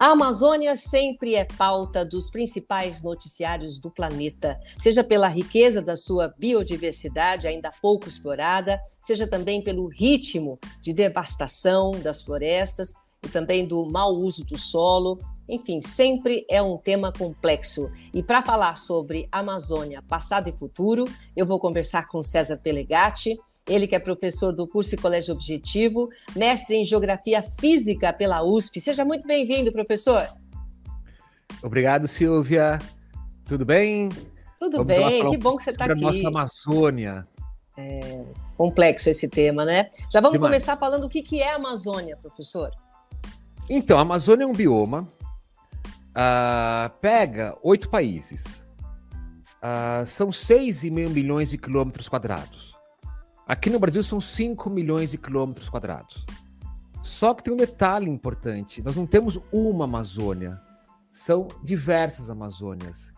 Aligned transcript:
A 0.00 0.12
Amazônia 0.12 0.74
sempre 0.76 1.34
é 1.34 1.44
pauta 1.44 2.06
dos 2.06 2.30
principais 2.30 3.02
noticiários 3.02 3.78
do 3.78 3.90
planeta, 3.90 4.58
seja 4.78 5.04
pela 5.04 5.28
riqueza 5.28 5.82
da 5.82 5.94
sua 5.94 6.34
biodiversidade 6.38 7.46
ainda 7.46 7.70
pouco 7.82 8.08
explorada, 8.08 8.80
seja 8.98 9.26
também 9.26 9.62
pelo 9.62 9.86
ritmo 9.88 10.58
de 10.80 10.94
devastação 10.94 11.90
das 12.00 12.22
florestas 12.22 12.94
e 13.22 13.28
também 13.28 13.68
do 13.68 13.84
mau 13.84 14.14
uso 14.14 14.42
do 14.46 14.56
solo. 14.56 15.20
Enfim, 15.46 15.82
sempre 15.82 16.46
é 16.48 16.62
um 16.62 16.78
tema 16.78 17.12
complexo. 17.12 17.92
E 18.14 18.22
para 18.22 18.42
falar 18.42 18.78
sobre 18.78 19.28
Amazônia, 19.30 20.00
passado 20.00 20.48
e 20.48 20.52
futuro, 20.52 21.04
eu 21.36 21.44
vou 21.44 21.60
conversar 21.60 22.08
com 22.08 22.22
César 22.22 22.56
Pelegatti, 22.56 23.38
ele 23.68 23.86
que 23.86 23.94
é 23.94 23.98
professor 23.98 24.52
do 24.52 24.66
curso 24.66 24.96
Colégio 24.96 25.34
Objetivo, 25.34 26.08
mestre 26.34 26.76
em 26.76 26.84
Geografia 26.84 27.42
Física 27.42 28.12
pela 28.12 28.42
USP. 28.42 28.80
Seja 28.80 29.04
muito 29.04 29.26
bem-vindo, 29.26 29.70
professor. 29.72 30.28
Obrigado, 31.62 32.08
Silvia. 32.08 32.78
Tudo 33.44 33.64
bem? 33.64 34.10
Tudo 34.58 34.78
Vamos 34.78 34.96
bem, 34.96 35.30
que 35.30 35.36
bom 35.38 35.56
que 35.56 35.62
você 35.62 35.70
está 35.70 35.86
aqui. 35.86 36.00
nossa 36.00 36.28
Amazônia. 36.28 37.26
É 37.76 38.24
complexo 38.60 39.08
esse 39.08 39.26
tema, 39.26 39.64
né? 39.64 39.88
Já 40.12 40.20
vamos 40.20 40.34
Demais. 40.34 40.52
começar 40.52 40.76
falando 40.76 41.04
o 41.04 41.08
que, 41.08 41.22
que 41.22 41.40
é 41.40 41.52
a 41.52 41.56
Amazônia, 41.56 42.14
professor. 42.18 42.70
Então, 43.70 43.96
a 43.96 44.02
Amazônia 44.02 44.44
é 44.44 44.46
um 44.46 44.52
bioma, 44.52 45.08
uh, 46.10 46.90
pega 47.00 47.56
oito 47.62 47.88
países, 47.88 48.62
uh, 49.62 50.04
são 50.04 50.28
6,5 50.28 51.08
milhões 51.08 51.48
de 51.48 51.56
quilômetros 51.56 52.06
quadrados. 52.06 52.74
Aqui 53.50 53.68
no 53.68 53.80
Brasil 53.80 54.00
são 54.00 54.20
5 54.20 54.70
milhões 54.70 55.10
de 55.10 55.18
quilômetros 55.18 55.68
quadrados. 55.68 56.24
Só 57.02 57.34
que 57.34 57.42
tem 57.42 57.52
um 57.52 57.56
detalhe 57.56 58.08
importante: 58.08 58.80
nós 58.80 58.96
não 58.96 59.08
temos 59.08 59.40
uma 59.50 59.86
Amazônia, 59.86 60.60
são 61.10 61.48
diversas 61.60 62.30
Amazônias. 62.30 63.12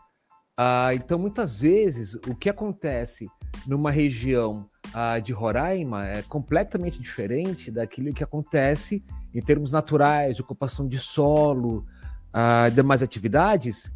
Ah, 0.57 0.95
então, 0.95 1.19
muitas 1.19 1.61
vezes, 1.61 2.15
o 2.15 2.35
que 2.35 2.49
acontece 2.49 3.29
numa 3.67 3.91
região 3.91 4.67
ah, 4.95 5.19
de 5.19 5.35
Roraima 5.35 6.07
é 6.07 6.23
completamente 6.23 6.99
diferente 6.99 7.71
daquilo 7.71 8.15
que 8.15 8.25
acontece 8.25 9.05
em 9.35 9.43
termos 9.43 9.73
naturais, 9.73 10.37
de 10.37 10.41
ocupação 10.41 10.89
de 10.89 10.99
solo, 10.99 11.85
ah, 12.33 12.71
demais 12.71 13.03
atividades, 13.03 13.93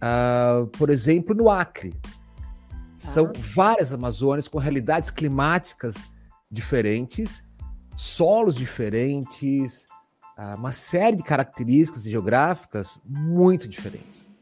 ah, 0.00 0.66
por 0.76 0.90
exemplo, 0.90 1.36
no 1.36 1.48
Acre. 1.48 1.94
São 2.98 3.32
várias 3.54 3.92
Amazônias 3.92 4.48
com 4.48 4.58
realidades 4.58 5.08
climáticas 5.08 6.04
diferentes, 6.50 7.44
solos 7.94 8.56
diferentes, 8.56 9.86
ah, 10.36 10.56
uma 10.56 10.72
série 10.72 11.16
de 11.16 11.22
características 11.22 12.02
geográficas 12.02 13.00
muito 13.04 13.68
diferentes. 13.68 14.34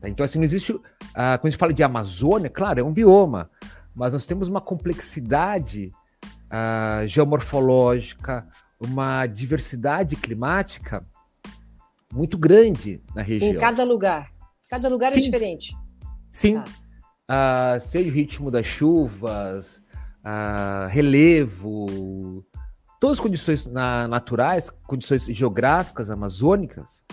Tá, 0.00 0.08
então, 0.08 0.24
assim, 0.24 0.38
não 0.38 0.44
existe. 0.44 0.72
Ah, 1.14 1.36
quando 1.36 1.48
a 1.48 1.50
gente 1.50 1.58
fala 1.58 1.74
de 1.74 1.82
Amazônia, 1.82 2.48
claro, 2.48 2.80
é 2.80 2.82
um 2.82 2.94
bioma, 2.94 3.46
mas 3.94 4.14
nós 4.14 4.26
temos 4.26 4.48
uma 4.48 4.62
complexidade 4.62 5.90
uh, 6.46 7.06
geomorfológica, 7.06 8.48
uma 8.80 9.26
diversidade 9.26 10.16
climática 10.16 11.06
muito 12.10 12.38
grande 12.38 13.02
na 13.14 13.20
região. 13.20 13.52
Em 13.52 13.58
cada 13.58 13.84
lugar. 13.84 14.32
Cada 14.66 14.88
lugar 14.88 15.08
é 15.08 15.10
Sim. 15.10 15.20
é 15.20 15.22
diferente. 15.24 15.76
Sim. 16.32 16.56
Ah 16.56 16.64
uh, 17.30 17.80
seja 17.80 18.08
o 18.08 18.12
ritmo 18.12 18.50
das 18.50 18.66
chuvas, 18.66 19.80
uh, 20.24 20.88
relevo, 20.88 22.44
todas 23.00 23.18
as 23.18 23.20
condições 23.20 23.66
na, 23.66 24.08
naturais, 24.08 24.68
condições 24.86 25.26
geográficas 25.26 26.10
amazônicas, 26.10 27.04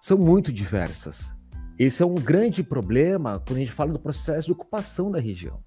são 0.00 0.16
muito 0.16 0.52
diversas. 0.52 1.34
Esse 1.78 2.02
é 2.02 2.06
um 2.06 2.14
grande 2.14 2.62
problema 2.62 3.42
quando 3.46 3.58
a 3.58 3.60
gente 3.60 3.72
fala 3.72 3.92
do 3.92 3.98
processo 3.98 4.46
de 4.46 4.52
ocupação 4.52 5.10
da 5.10 5.20
região. 5.20 5.60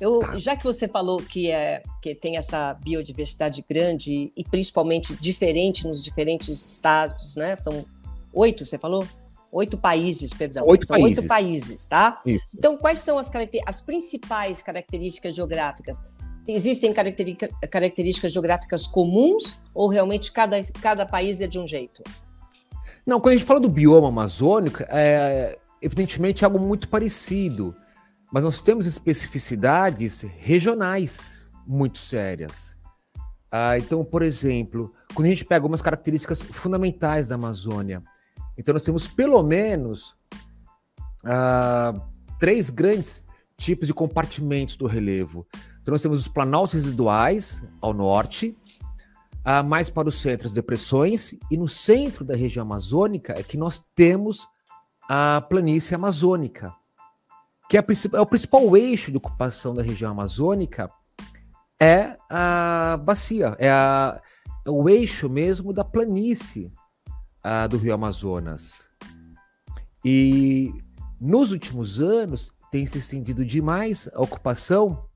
Eu, 0.00 0.18
tá. 0.18 0.36
Já 0.36 0.56
que 0.56 0.64
você 0.64 0.86
falou 0.86 1.22
que, 1.22 1.50
é, 1.50 1.82
que 2.02 2.14
tem 2.14 2.36
essa 2.36 2.74
biodiversidade 2.74 3.64
grande 3.68 4.32
e 4.36 4.44
principalmente 4.44 5.14
diferente 5.16 5.86
nos 5.86 6.02
diferentes 6.02 6.48
estados, 6.48 7.36
né? 7.36 7.56
São 7.56 7.86
oito, 8.32 8.64
você 8.64 8.76
falou? 8.76 9.06
Oito 9.52 9.78
países, 9.78 10.34
perdão. 10.34 10.66
Oito 10.66 10.86
São 10.86 10.96
países. 10.96 11.18
oito 11.18 11.28
países, 11.28 11.88
tá? 11.88 12.20
Isso. 12.26 12.44
Então, 12.54 12.76
quais 12.76 12.98
são 13.00 13.18
as, 13.18 13.30
as 13.66 13.80
principais 13.80 14.62
características 14.62 15.34
geográficas? 15.34 16.02
Existem 16.48 16.92
características 16.92 18.32
geográficas 18.32 18.86
comuns 18.86 19.60
ou 19.74 19.88
realmente 19.88 20.30
cada, 20.30 20.60
cada 20.80 21.04
país 21.04 21.40
é 21.40 21.46
de 21.46 21.58
um 21.58 21.66
jeito? 21.66 22.02
Não, 23.04 23.20
quando 23.20 23.34
a 23.34 23.36
gente 23.36 23.46
fala 23.46 23.60
do 23.60 23.68
bioma 23.68 24.08
amazônico, 24.08 24.84
é 24.88 25.58
evidentemente 25.80 26.44
algo 26.44 26.58
muito 26.58 26.88
parecido, 26.88 27.74
mas 28.32 28.44
nós 28.44 28.60
temos 28.60 28.86
especificidades 28.86 30.22
regionais 30.38 31.48
muito 31.66 31.98
sérias. 31.98 32.76
Ah, 33.50 33.78
então, 33.78 34.04
por 34.04 34.22
exemplo, 34.22 34.90
quando 35.14 35.26
a 35.26 35.30
gente 35.30 35.44
pega 35.44 35.60
algumas 35.60 35.80
características 35.80 36.42
fundamentais 36.42 37.28
da 37.28 37.36
Amazônia, 37.36 38.02
então, 38.58 38.72
nós 38.72 38.82
temos 38.82 39.06
pelo 39.06 39.42
menos 39.42 40.14
uh, 41.24 42.00
três 42.38 42.70
grandes 42.70 43.24
tipos 43.56 43.86
de 43.86 43.94
compartimentos 43.94 44.76
do 44.76 44.86
relevo. 44.86 45.46
Então, 45.82 45.92
nós 45.92 46.02
temos 46.02 46.18
os 46.18 46.28
planaltos 46.28 46.72
residuais 46.72 47.62
ao 47.80 47.92
norte, 47.92 48.56
uh, 49.46 49.64
mais 49.64 49.90
para 49.90 50.08
o 50.08 50.12
centro 50.12 50.46
as 50.46 50.52
depressões, 50.52 51.34
e 51.50 51.56
no 51.56 51.68
centro 51.68 52.24
da 52.24 52.34
região 52.34 52.62
amazônica 52.62 53.34
é 53.38 53.42
que 53.42 53.56
nós 53.56 53.84
temos 53.94 54.46
a 55.08 55.40
planície 55.42 55.94
amazônica, 55.94 56.74
que 57.68 57.76
é, 57.76 57.84
é 58.14 58.20
o 58.20 58.26
principal 58.26 58.76
eixo 58.76 59.10
de 59.10 59.16
ocupação 59.16 59.74
da 59.74 59.82
região 59.82 60.10
amazônica, 60.10 60.90
é 61.80 62.16
a 62.30 62.98
bacia, 63.04 63.54
é, 63.58 63.70
a, 63.70 64.20
é 64.64 64.70
o 64.70 64.88
eixo 64.88 65.28
mesmo 65.28 65.72
da 65.72 65.84
planície 65.84 66.72
ah, 67.46 67.68
do 67.68 67.76
Rio 67.76 67.94
Amazonas. 67.94 68.88
E 70.04 70.74
nos 71.20 71.52
últimos 71.52 72.00
anos 72.00 72.52
tem 72.72 72.84
se 72.86 72.98
estendido 72.98 73.44
demais 73.44 74.08
a 74.12 74.20
ocupação 74.20 75.06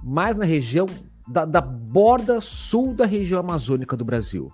mais 0.00 0.36
na 0.36 0.44
região 0.44 0.86
da, 1.26 1.44
da 1.44 1.60
borda 1.60 2.40
sul 2.40 2.94
da 2.94 3.04
região 3.04 3.40
amazônica 3.40 3.96
do 3.96 4.04
Brasil, 4.04 4.48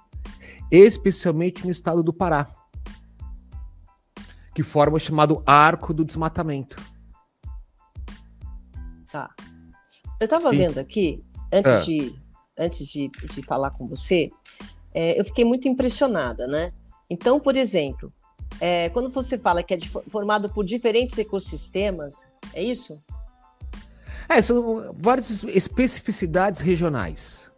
especialmente 0.71 1.65
no 1.65 1.71
estado 1.71 2.03
do 2.03 2.15
Pará, 2.15 2.49
que 4.55 4.63
forma 4.63 4.97
o 4.97 5.01
chamado 5.01 5.43
Arco 5.45 5.93
do 5.93 6.03
Desmatamento. 6.03 6.83
Tá. 9.13 9.35
Eu 10.19 10.25
estava 10.25 10.51
vendo 10.51 10.79
aqui, 10.79 11.23
antes, 11.53 11.73
é. 11.73 11.81
de, 11.81 12.23
antes 12.59 12.89
de, 12.89 13.09
de 13.09 13.43
falar 13.43 13.71
com 13.71 13.87
você, 13.87 14.31
é, 14.95 15.21
eu 15.21 15.25
fiquei 15.27 15.45
muito 15.45 15.69
impressionada, 15.69 16.47
né? 16.47 16.73
Então, 17.09 17.39
por 17.39 17.57
exemplo, 17.57 18.13
é, 18.61 18.89
quando 18.91 19.11
você 19.11 19.39
fala 19.39 19.63
que 19.63 19.75
é 19.75 19.77
de, 19.77 19.89
formado 20.09 20.51
por 20.51 20.65
diferentes 20.65 21.17
ecossistemas, 21.19 22.33
é 22.53 22.63
isso? 22.63 23.03
É, 24.29 24.43
são 24.43 24.95
várias 24.99 25.45
especificidades 25.45 26.61
regionais. 26.61 27.51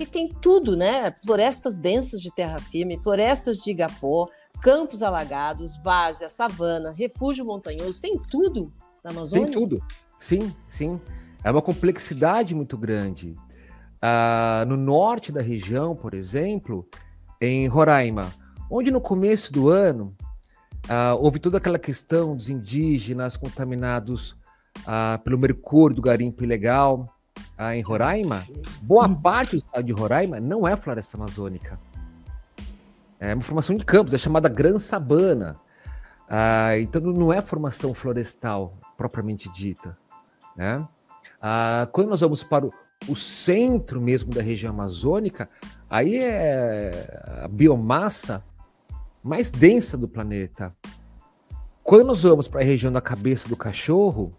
E 0.00 0.06
tem 0.06 0.28
tudo, 0.28 0.76
né? 0.76 1.12
Florestas 1.24 1.80
densas 1.80 2.20
de 2.20 2.32
terra 2.32 2.60
firme, 2.60 3.02
florestas 3.02 3.58
de 3.58 3.72
igapó, 3.72 4.28
campos 4.62 5.02
alagados, 5.02 5.76
várzea, 5.82 6.28
savana, 6.28 6.92
refúgio 6.92 7.44
montanhoso, 7.44 8.00
tem 8.00 8.16
tudo 8.30 8.72
na 9.02 9.10
Amazônia? 9.10 9.46
Tem 9.46 9.54
tudo, 9.54 9.82
sim, 10.18 10.54
sim. 10.68 11.00
É 11.42 11.50
uma 11.50 11.62
complexidade 11.62 12.54
muito 12.54 12.78
grande. 12.78 13.34
Ah, 14.00 14.64
no 14.68 14.76
norte 14.76 15.32
da 15.32 15.40
região, 15.40 15.96
por 15.96 16.14
exemplo, 16.14 16.88
em 17.40 17.66
Roraima, 17.68 18.32
onde 18.70 18.90
no 18.90 19.00
começo 19.00 19.52
do 19.52 19.68
ano 19.68 20.14
uh, 20.86 21.16
houve 21.20 21.38
toda 21.38 21.58
aquela 21.58 21.78
questão 21.78 22.36
dos 22.36 22.48
indígenas 22.48 23.36
contaminados 23.36 24.32
uh, 24.80 25.18
pelo 25.22 25.38
mercúrio 25.38 25.96
do 25.96 26.02
garimpo 26.02 26.42
ilegal 26.42 27.04
uh, 27.58 27.72
em 27.72 27.82
Roraima, 27.82 28.44
boa 28.82 29.08
parte 29.08 29.50
do 29.50 29.56
estado 29.56 29.84
de 29.84 29.92
Roraima 29.92 30.40
não 30.40 30.66
é 30.66 30.76
floresta 30.76 31.16
amazônica. 31.16 31.78
É 33.20 33.34
uma 33.34 33.42
formação 33.42 33.76
de 33.76 33.84
campos, 33.84 34.14
é 34.14 34.18
chamada 34.18 34.48
Gran 34.48 34.78
Sabana. 34.78 35.56
então 36.80 37.02
não 37.02 37.32
é 37.32 37.42
formação 37.42 37.92
florestal 37.92 38.78
propriamente 38.96 39.50
dita. 39.52 39.98
Né? 40.56 40.86
quando 41.92 42.10
nós 42.10 42.20
vamos 42.20 42.44
para 42.44 42.66
o, 42.66 42.72
o 43.06 43.14
centro 43.14 44.00
mesmo 44.00 44.32
da 44.32 44.42
região 44.42 44.72
amazônica, 44.72 45.48
aí 45.88 46.16
é 46.16 47.42
a 47.44 47.48
biomassa 47.48 48.42
mais 49.22 49.50
densa 49.50 49.96
do 49.96 50.08
planeta. 50.08 50.72
Quando 51.82 52.06
nós 52.06 52.22
vamos 52.22 52.48
para 52.48 52.60
a 52.60 52.64
região 52.64 52.92
da 52.92 53.00
cabeça 53.00 53.48
do 53.48 53.56
cachorro, 53.56 54.32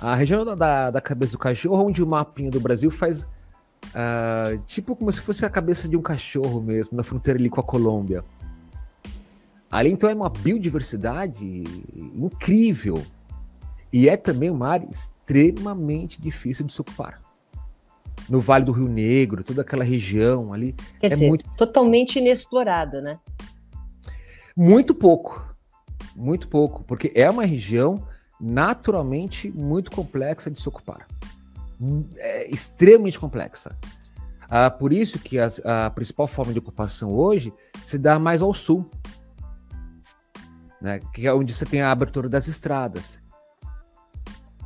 a 0.00 0.14
região 0.14 0.44
da, 0.56 0.90
da 0.90 1.00
cabeça 1.00 1.32
do 1.32 1.38
cachorro, 1.38 1.84
onde 1.84 2.02
o 2.02 2.06
mapinha 2.06 2.50
do 2.50 2.60
Brasil 2.60 2.90
faz 2.90 3.24
uh, 3.24 4.58
tipo 4.66 4.94
como 4.96 5.12
se 5.12 5.20
fosse 5.20 5.44
a 5.44 5.50
cabeça 5.50 5.88
de 5.88 5.96
um 5.96 6.02
cachorro 6.02 6.60
mesmo, 6.60 6.96
na 6.96 7.02
fronteira 7.02 7.38
ali 7.38 7.48
com 7.48 7.60
a 7.60 7.64
Colômbia. 7.64 8.24
Ali 9.70 9.90
então 9.90 10.08
é 10.08 10.14
uma 10.14 10.30
biodiversidade 10.30 11.64
incrível 12.14 13.04
e 13.92 14.08
é 14.08 14.16
também 14.16 14.50
uma 14.50 14.68
área 14.68 14.88
extremamente 14.90 16.20
difícil 16.20 16.64
de 16.64 16.72
se 16.72 16.80
ocupar. 16.80 17.23
No 18.28 18.40
Vale 18.40 18.64
do 18.64 18.72
Rio 18.72 18.88
Negro, 18.88 19.44
toda 19.44 19.62
aquela 19.62 19.84
região 19.84 20.52
ali. 20.52 20.74
Quer 21.00 21.08
é 21.08 21.10
dizer, 21.10 21.28
muito... 21.28 21.44
totalmente 21.56 22.18
inexplorada, 22.18 23.00
né? 23.00 23.18
Muito 24.56 24.94
pouco. 24.94 25.54
Muito 26.16 26.48
pouco, 26.48 26.84
porque 26.84 27.10
é 27.14 27.28
uma 27.28 27.44
região 27.44 28.06
naturalmente 28.40 29.50
muito 29.50 29.90
complexa 29.90 30.50
de 30.50 30.60
se 30.60 30.68
ocupar. 30.68 31.06
É 32.16 32.48
extremamente 32.48 33.18
complexa. 33.18 33.76
Ah, 34.48 34.70
por 34.70 34.92
isso 34.92 35.18
que 35.18 35.38
a, 35.38 35.48
a 35.86 35.90
principal 35.90 36.28
forma 36.28 36.52
de 36.52 36.58
ocupação 36.58 37.12
hoje 37.12 37.52
se 37.84 37.98
dá 37.98 38.18
mais 38.18 38.42
ao 38.42 38.54
sul, 38.54 38.88
né, 40.80 41.00
que 41.12 41.26
é 41.26 41.32
onde 41.32 41.52
você 41.52 41.64
tem 41.64 41.80
a 41.80 41.90
abertura 41.90 42.28
das 42.28 42.46
estradas. 42.46 43.20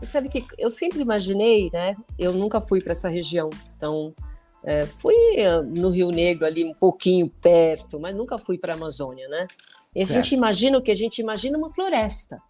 Sabe 0.03 0.29
que 0.29 0.45
eu 0.57 0.71
sempre 0.71 1.01
imaginei, 1.01 1.71
né? 1.73 1.97
Eu 2.19 2.33
nunca 2.33 2.61
fui 2.61 2.81
para 2.81 2.93
essa 2.93 3.09
região, 3.09 3.51
então 3.77 4.15
é, 4.65 4.87
fui 4.87 5.15
eh, 5.37 5.63
no 5.63 5.91
Rio 5.91 6.11
Negro 6.11 6.47
ali 6.47 6.65
um 6.65 6.75
pouquinho 6.75 7.29
perto, 7.41 7.99
mas 7.99 8.15
nunca 8.15 8.39
fui 8.39 8.59
para 8.59 8.75
a 8.75 8.77
Amazônia, 8.77 9.29
né? 9.29 9.47
E 9.95 10.03
a 10.03 10.07
certo. 10.07 10.23
gente 10.23 10.35
imagina 10.35 10.79
o 10.79 10.83
que 10.83 10.91
a 10.91 10.97
gente 10.97 11.21
imagina 11.21 11.59
uma 11.59 11.73
floresta. 11.73 12.41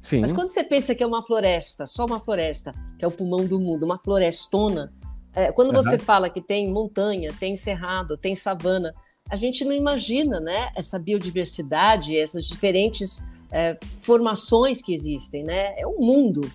Sim. 0.00 0.20
Mas 0.20 0.32
quando 0.32 0.48
você 0.48 0.64
pensa 0.64 0.94
que 0.94 1.02
é 1.02 1.06
uma 1.06 1.22
floresta, 1.22 1.86
só 1.86 2.06
uma 2.06 2.20
floresta, 2.20 2.74
que 2.98 3.04
é 3.04 3.08
o 3.08 3.10
pulmão 3.10 3.44
do 3.44 3.60
mundo, 3.60 3.84
uma 3.84 3.98
florestona, 3.98 4.92
é, 5.34 5.52
quando 5.52 5.68
uhum. 5.68 5.74
você 5.74 5.98
fala 5.98 6.30
que 6.30 6.40
tem 6.40 6.72
montanha, 6.72 7.34
tem 7.38 7.54
cerrado, 7.56 8.16
tem 8.16 8.34
savana, 8.34 8.94
a 9.28 9.36
gente 9.36 9.64
não 9.64 9.72
imagina, 9.72 10.40
né? 10.40 10.70
Essa 10.74 10.98
biodiversidade, 10.98 12.16
essas 12.16 12.46
diferentes 12.46 13.30
é, 13.50 13.78
formações 14.00 14.82
que 14.82 14.92
existem, 14.92 15.44
né? 15.44 15.78
É 15.78 15.86
um 15.86 15.98
mundo. 15.98 16.50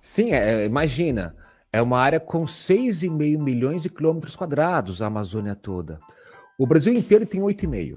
Sim, 0.00 0.30
é, 0.32 0.64
imagina, 0.64 1.36
é 1.70 1.82
uma 1.82 1.98
área 1.98 2.18
com 2.18 2.46
6,5 2.46 3.38
milhões 3.38 3.82
de 3.82 3.90
quilômetros 3.90 4.34
quadrados, 4.34 5.02
a 5.02 5.06
Amazônia 5.06 5.54
toda. 5.54 6.00
O 6.58 6.66
Brasil 6.66 6.92
inteiro 6.94 7.26
tem 7.26 7.40
8,5. 7.40 7.96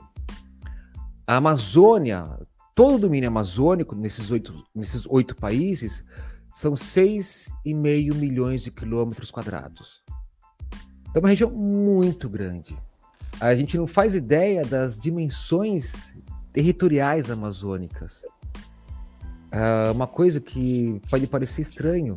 A 1.26 1.38
Amazônia, 1.38 2.38
todo 2.76 2.96
o 2.96 3.00
domínio 3.00 3.30
amazônico, 3.30 3.96
nesses 3.96 4.30
oito, 4.30 4.54
nesses 4.76 5.06
oito 5.08 5.36
países, 5.36 6.04
são 6.54 6.74
6,5 6.74 8.14
milhões 8.14 8.64
de 8.64 8.72
quilômetros 8.72 9.32
quadrados. 9.32 10.04
É 11.16 11.20
uma 11.20 11.30
região 11.30 11.50
muito 11.50 12.28
grande. 12.30 12.76
A 13.40 13.56
gente 13.56 13.78
não 13.78 13.88
faz 13.88 14.14
ideia 14.14 14.66
das 14.66 14.98
dimensões 15.00 16.16
territoriais 16.52 17.32
amazônicas. 17.32 18.24
Uh, 19.54 19.92
uma 19.92 20.08
coisa 20.08 20.42
que 20.42 21.00
pode 21.12 21.28
parecer 21.28 21.62
estranho, 21.62 22.16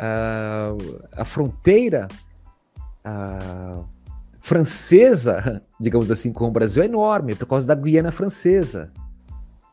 uh, 0.00 1.04
a 1.12 1.22
fronteira 1.22 2.08
uh, 3.06 3.84
francesa, 4.40 5.62
digamos 5.78 6.10
assim, 6.10 6.32
com 6.32 6.48
o 6.48 6.50
Brasil 6.50 6.82
é 6.82 6.86
enorme, 6.86 7.34
por 7.34 7.46
causa 7.46 7.66
da 7.66 7.74
Guiana 7.74 8.10
Francesa. 8.10 8.90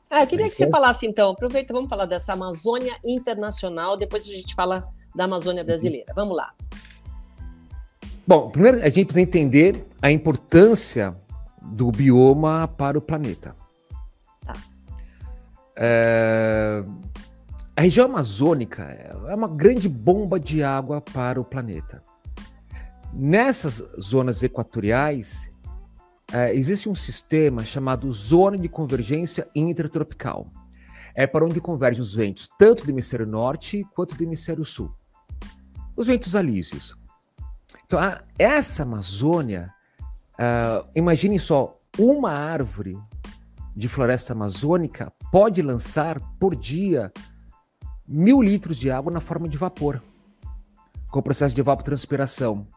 Ah, 0.10 0.24
eu 0.24 0.28
queria 0.28 0.50
que 0.50 0.56
você 0.56 0.70
falasse 0.70 1.08
então, 1.08 1.32
aproveita, 1.32 1.74
vamos 1.74 1.90
falar 1.90 2.06
dessa 2.06 2.34
Amazônia 2.34 2.96
internacional, 3.04 3.96
depois 3.96 4.28
a 4.28 4.32
gente 4.32 4.54
fala 4.54 4.88
da 5.16 5.24
Amazônia 5.24 5.64
brasileira. 5.64 6.12
Vamos 6.14 6.36
lá. 6.36 6.54
Bom, 8.28 8.50
primeiro 8.50 8.82
a 8.82 8.90
gente 8.90 9.06
precisa 9.06 9.22
entender 9.22 9.86
a 10.02 10.12
importância 10.12 11.16
do 11.62 11.92
bioma 11.92 12.68
para 12.68 12.98
o 12.98 13.02
planeta. 13.02 13.56
É... 15.76 16.84
A 17.76 17.82
região 17.82 18.06
amazônica 18.06 18.84
é 18.84 19.34
uma 19.34 19.48
grande 19.48 19.90
bomba 19.90 20.40
de 20.40 20.62
água 20.62 21.02
para 21.02 21.42
o 21.42 21.44
planeta. 21.44 22.04
Nessas 23.12 23.84
zonas 24.00 24.44
equatoriais, 24.44 25.52
é, 26.32 26.56
existe 26.56 26.88
um 26.88 26.96
sistema 26.96 27.64
chamado 27.64 28.12
Zona 28.12 28.58
de 28.58 28.70
Convergência 28.70 29.48
Intertropical. 29.56 30.48
É 31.16 31.28
para 31.28 31.46
onde 31.46 31.62
convergem 31.62 32.02
os 32.02 32.14
ventos, 32.16 32.50
tanto 32.58 32.86
do 32.86 32.92
hemisfério 32.92 33.26
norte 33.26 33.86
quanto 33.96 34.16
do 34.16 34.24
hemisfério 34.24 34.66
sul. 34.66 34.92
Os 35.96 36.08
ventos 36.08 36.36
alísios. 36.36 36.96
Então, 37.86 38.00
essa 38.38 38.82
Amazônia, 38.82 39.72
uh, 40.34 40.88
imagine 40.96 41.40
só, 41.40 41.78
uma 42.00 42.32
árvore 42.32 42.98
de 43.76 43.88
floresta 43.88 44.34
amazônica 44.34 45.14
pode 45.34 45.64
lançar 45.64 46.22
por 46.40 46.56
dia 46.56 47.12
mil 48.08 48.40
litros 48.40 48.78
de 48.78 48.92
água 48.92 49.12
na 49.12 49.20
forma 49.20 49.50
de 49.50 49.58
vapor, 49.58 50.00
com 51.10 51.20
o 51.20 51.24
processo 51.24 51.56
de 51.56 51.60
evapotranspiração. 51.60 52.68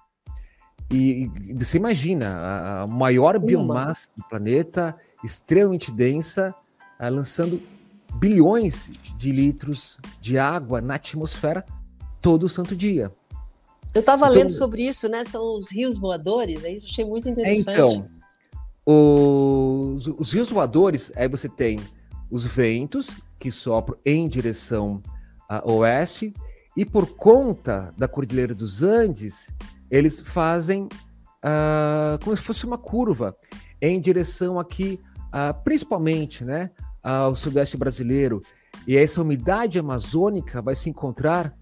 E, 0.90 1.30
e 1.48 1.52
você 1.52 1.76
imagina 1.76 2.30
a, 2.30 2.82
a 2.84 2.86
maior 2.86 3.36
Uma. 3.36 3.44
biomassa 3.44 4.08
do 4.16 4.26
planeta, 4.26 4.96
extremamente 5.22 5.92
densa, 5.92 6.54
uh, 6.98 7.10
lançando 7.10 7.60
bilhões 8.14 8.90
de 9.18 9.32
litros 9.32 9.98
de 10.18 10.38
água 10.38 10.80
na 10.80 10.94
atmosfera 10.94 11.62
todo 12.22 12.48
santo 12.48 12.74
dia. 12.74 13.12
Eu 13.92 14.00
estava 14.00 14.28
então, 14.28 14.38
lendo 14.38 14.52
sobre 14.52 14.88
isso, 14.88 15.10
né? 15.10 15.24
São 15.24 15.58
os 15.58 15.70
rios 15.70 15.98
voadores, 15.98 16.64
é 16.64 16.72
isso? 16.72 16.86
Achei 16.86 17.04
muito 17.04 17.28
interessante. 17.28 17.68
É, 17.68 17.72
então, 17.72 18.08
os, 18.86 20.06
os 20.06 20.32
rios 20.32 20.50
voadores, 20.50 21.12
aí 21.14 21.28
você 21.28 21.50
tem 21.50 21.78
os 22.30 22.44
ventos 22.44 23.16
que 23.38 23.50
sopram 23.50 23.98
em 24.04 24.28
direção 24.28 25.02
a 25.48 25.62
oeste, 25.70 26.32
e 26.76 26.84
por 26.84 27.16
conta 27.16 27.92
da 27.96 28.06
Cordilheira 28.06 28.54
dos 28.54 28.82
Andes, 28.82 29.52
eles 29.90 30.20
fazem 30.20 30.84
uh, 30.84 32.22
como 32.22 32.36
se 32.36 32.42
fosse 32.42 32.66
uma 32.66 32.76
curva 32.76 33.34
em 33.80 34.00
direção 34.00 34.58
aqui, 34.58 35.00
uh, 35.28 35.54
principalmente 35.62 36.44
né, 36.44 36.70
ao 37.02 37.34
sudeste 37.34 37.76
brasileiro. 37.76 38.42
E 38.86 38.96
essa 38.96 39.22
umidade 39.22 39.78
amazônica 39.78 40.60
vai 40.60 40.74
se 40.74 40.90
encontrar 40.90 41.54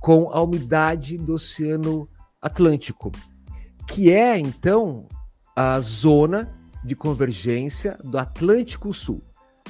com 0.00 0.30
a 0.30 0.40
umidade 0.40 1.18
do 1.18 1.34
Oceano 1.34 2.08
Atlântico, 2.40 3.10
que 3.86 4.10
é 4.10 4.38
então 4.38 5.06
a 5.56 5.78
zona 5.80 6.54
de 6.84 6.94
convergência 6.94 7.98
do 8.02 8.18
Atlântico 8.18 8.92
Sul. 8.92 9.22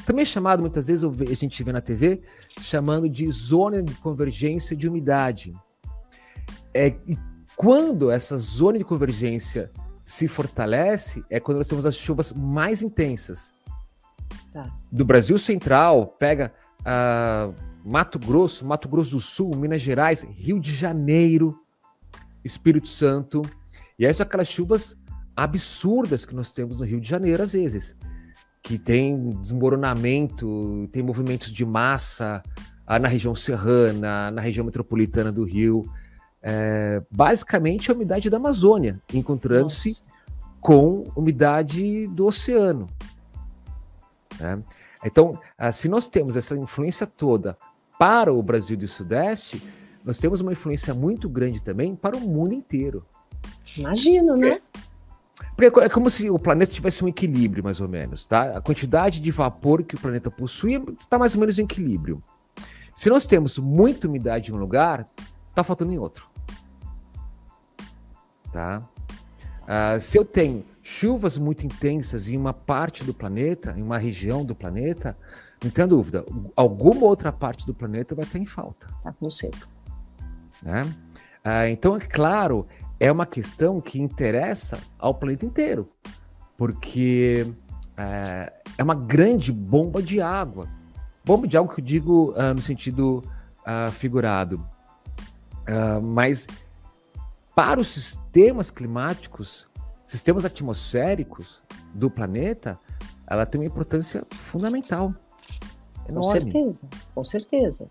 Também 0.06 0.24
chamado, 0.24 0.60
muitas 0.60 0.88
vezes, 0.88 1.04
a 1.04 1.34
gente 1.34 1.62
vê 1.62 1.72
na 1.72 1.80
TV, 1.80 2.22
chamando 2.60 3.08
de 3.08 3.30
zona 3.30 3.82
de 3.82 3.94
convergência 3.94 4.76
de 4.76 4.88
umidade. 4.88 5.54
É, 6.72 6.88
e 7.06 7.16
quando 7.56 8.10
essa 8.10 8.36
zona 8.36 8.78
de 8.78 8.84
convergência 8.84 9.70
se 10.04 10.28
fortalece, 10.28 11.24
é 11.30 11.40
quando 11.40 11.58
nós 11.58 11.68
temos 11.68 11.86
as 11.86 11.96
chuvas 11.96 12.32
mais 12.32 12.82
intensas. 12.82 13.54
Tá. 14.52 14.70
Do 14.92 15.04
Brasil 15.04 15.38
Central, 15.38 16.06
pega 16.18 16.52
uh, 16.80 17.54
Mato 17.84 18.18
Grosso, 18.18 18.66
Mato 18.66 18.88
Grosso 18.88 19.12
do 19.12 19.20
Sul, 19.20 19.56
Minas 19.56 19.80
Gerais, 19.80 20.22
Rio 20.22 20.60
de 20.60 20.74
Janeiro, 20.74 21.58
Espírito 22.44 22.88
Santo. 22.88 23.42
E 23.98 24.06
aí 24.06 24.12
são 24.12 24.26
aquelas 24.26 24.48
chuvas 24.48 24.96
absurdas 25.36 26.26
que 26.26 26.34
nós 26.34 26.52
temos 26.52 26.78
no 26.78 26.84
Rio 26.84 27.00
de 27.00 27.08
Janeiro, 27.08 27.42
às 27.42 27.52
vezes, 27.52 27.96
que 28.64 28.78
tem 28.78 29.28
desmoronamento, 29.42 30.88
tem 30.90 31.02
movimentos 31.02 31.52
de 31.52 31.66
massa 31.66 32.42
ah, 32.86 32.98
na 32.98 33.06
região 33.06 33.34
serrana, 33.34 34.30
na 34.30 34.40
região 34.40 34.64
metropolitana 34.64 35.30
do 35.30 35.44
Rio. 35.44 35.84
É, 36.42 37.02
basicamente 37.10 37.90
a 37.90 37.94
umidade 37.94 38.30
da 38.30 38.38
Amazônia, 38.38 38.98
encontrando-se 39.12 40.04
com 40.62 41.04
umidade 41.14 42.08
do 42.08 42.24
oceano. 42.24 42.88
Né? 44.40 44.58
Então, 45.04 45.38
ah, 45.58 45.70
se 45.70 45.86
nós 45.86 46.06
temos 46.06 46.34
essa 46.34 46.56
influência 46.56 47.06
toda 47.06 47.58
para 47.98 48.32
o 48.32 48.42
Brasil 48.42 48.78
do 48.78 48.88
Sudeste, 48.88 49.62
nós 50.02 50.18
temos 50.18 50.40
uma 50.40 50.52
influência 50.52 50.94
muito 50.94 51.28
grande 51.28 51.62
também 51.62 51.94
para 51.94 52.16
o 52.16 52.20
mundo 52.20 52.54
inteiro. 52.54 53.04
Imagino, 53.76 54.38
né? 54.38 54.58
Porque 55.56 55.80
é 55.80 55.88
como 55.88 56.10
se 56.10 56.28
o 56.28 56.38
planeta 56.38 56.72
tivesse 56.72 57.04
um 57.04 57.08
equilíbrio, 57.08 57.62
mais 57.62 57.80
ou 57.80 57.88
menos, 57.88 58.26
tá? 58.26 58.56
A 58.56 58.60
quantidade 58.60 59.20
de 59.20 59.30
vapor 59.30 59.84
que 59.84 59.94
o 59.94 60.00
planeta 60.00 60.30
possui 60.30 60.82
está 60.98 61.18
mais 61.18 61.34
ou 61.34 61.40
menos 61.40 61.58
em 61.58 61.62
equilíbrio. 61.62 62.22
Se 62.94 63.08
nós 63.08 63.24
temos 63.26 63.58
muita 63.58 64.08
umidade 64.08 64.50
em 64.50 64.54
um 64.54 64.58
lugar, 64.58 65.08
está 65.50 65.62
faltando 65.62 65.92
em 65.92 65.98
outro. 65.98 66.28
Tá? 68.52 68.82
Uh, 69.62 69.98
se 69.98 70.18
eu 70.18 70.24
tenho 70.24 70.64
chuvas 70.82 71.38
muito 71.38 71.64
intensas 71.64 72.28
em 72.28 72.36
uma 72.36 72.52
parte 72.52 73.02
do 73.02 73.14
planeta, 73.14 73.74
em 73.76 73.82
uma 73.82 73.98
região 73.98 74.44
do 74.44 74.54
planeta, 74.54 75.16
não 75.62 75.70
tenha 75.70 75.86
dúvida, 75.86 76.24
alguma 76.54 77.06
outra 77.06 77.32
parte 77.32 77.66
do 77.66 77.74
planeta 77.74 78.14
vai 78.14 78.24
estar 78.24 78.38
em 78.38 78.46
falta. 78.46 78.86
Tá 79.02 79.12
com 79.12 79.30
seco. 79.30 79.68
Né? 80.62 80.82
Uh, 81.44 81.68
então, 81.70 81.96
é 81.96 82.00
claro, 82.00 82.66
é 83.04 83.12
uma 83.12 83.26
questão 83.26 83.82
que 83.82 84.00
interessa 84.00 84.78
ao 84.98 85.14
planeta 85.14 85.44
inteiro, 85.44 85.86
porque 86.56 87.46
é, 87.98 88.50
é 88.78 88.82
uma 88.82 88.94
grande 88.94 89.52
bomba 89.52 90.02
de 90.02 90.22
água. 90.22 90.66
Bomba 91.22 91.46
de 91.46 91.54
água 91.54 91.74
que 91.74 91.82
eu 91.82 91.84
digo 91.84 92.32
uh, 92.32 92.54
no 92.54 92.62
sentido 92.62 93.22
uh, 93.60 93.92
figurado. 93.92 94.56
Uh, 95.68 96.00
mas 96.02 96.46
para 97.54 97.78
os 97.78 97.88
sistemas 97.88 98.70
climáticos, 98.70 99.68
sistemas 100.06 100.46
atmosféricos 100.46 101.62
do 101.92 102.08
planeta, 102.08 102.80
ela 103.26 103.44
tem 103.44 103.60
uma 103.60 103.66
importância 103.66 104.26
fundamental. 104.30 105.14
Enorme. 106.08 106.14
Com 106.14 106.22
certeza, 106.22 106.82
com 107.14 107.24
certeza. 107.24 107.88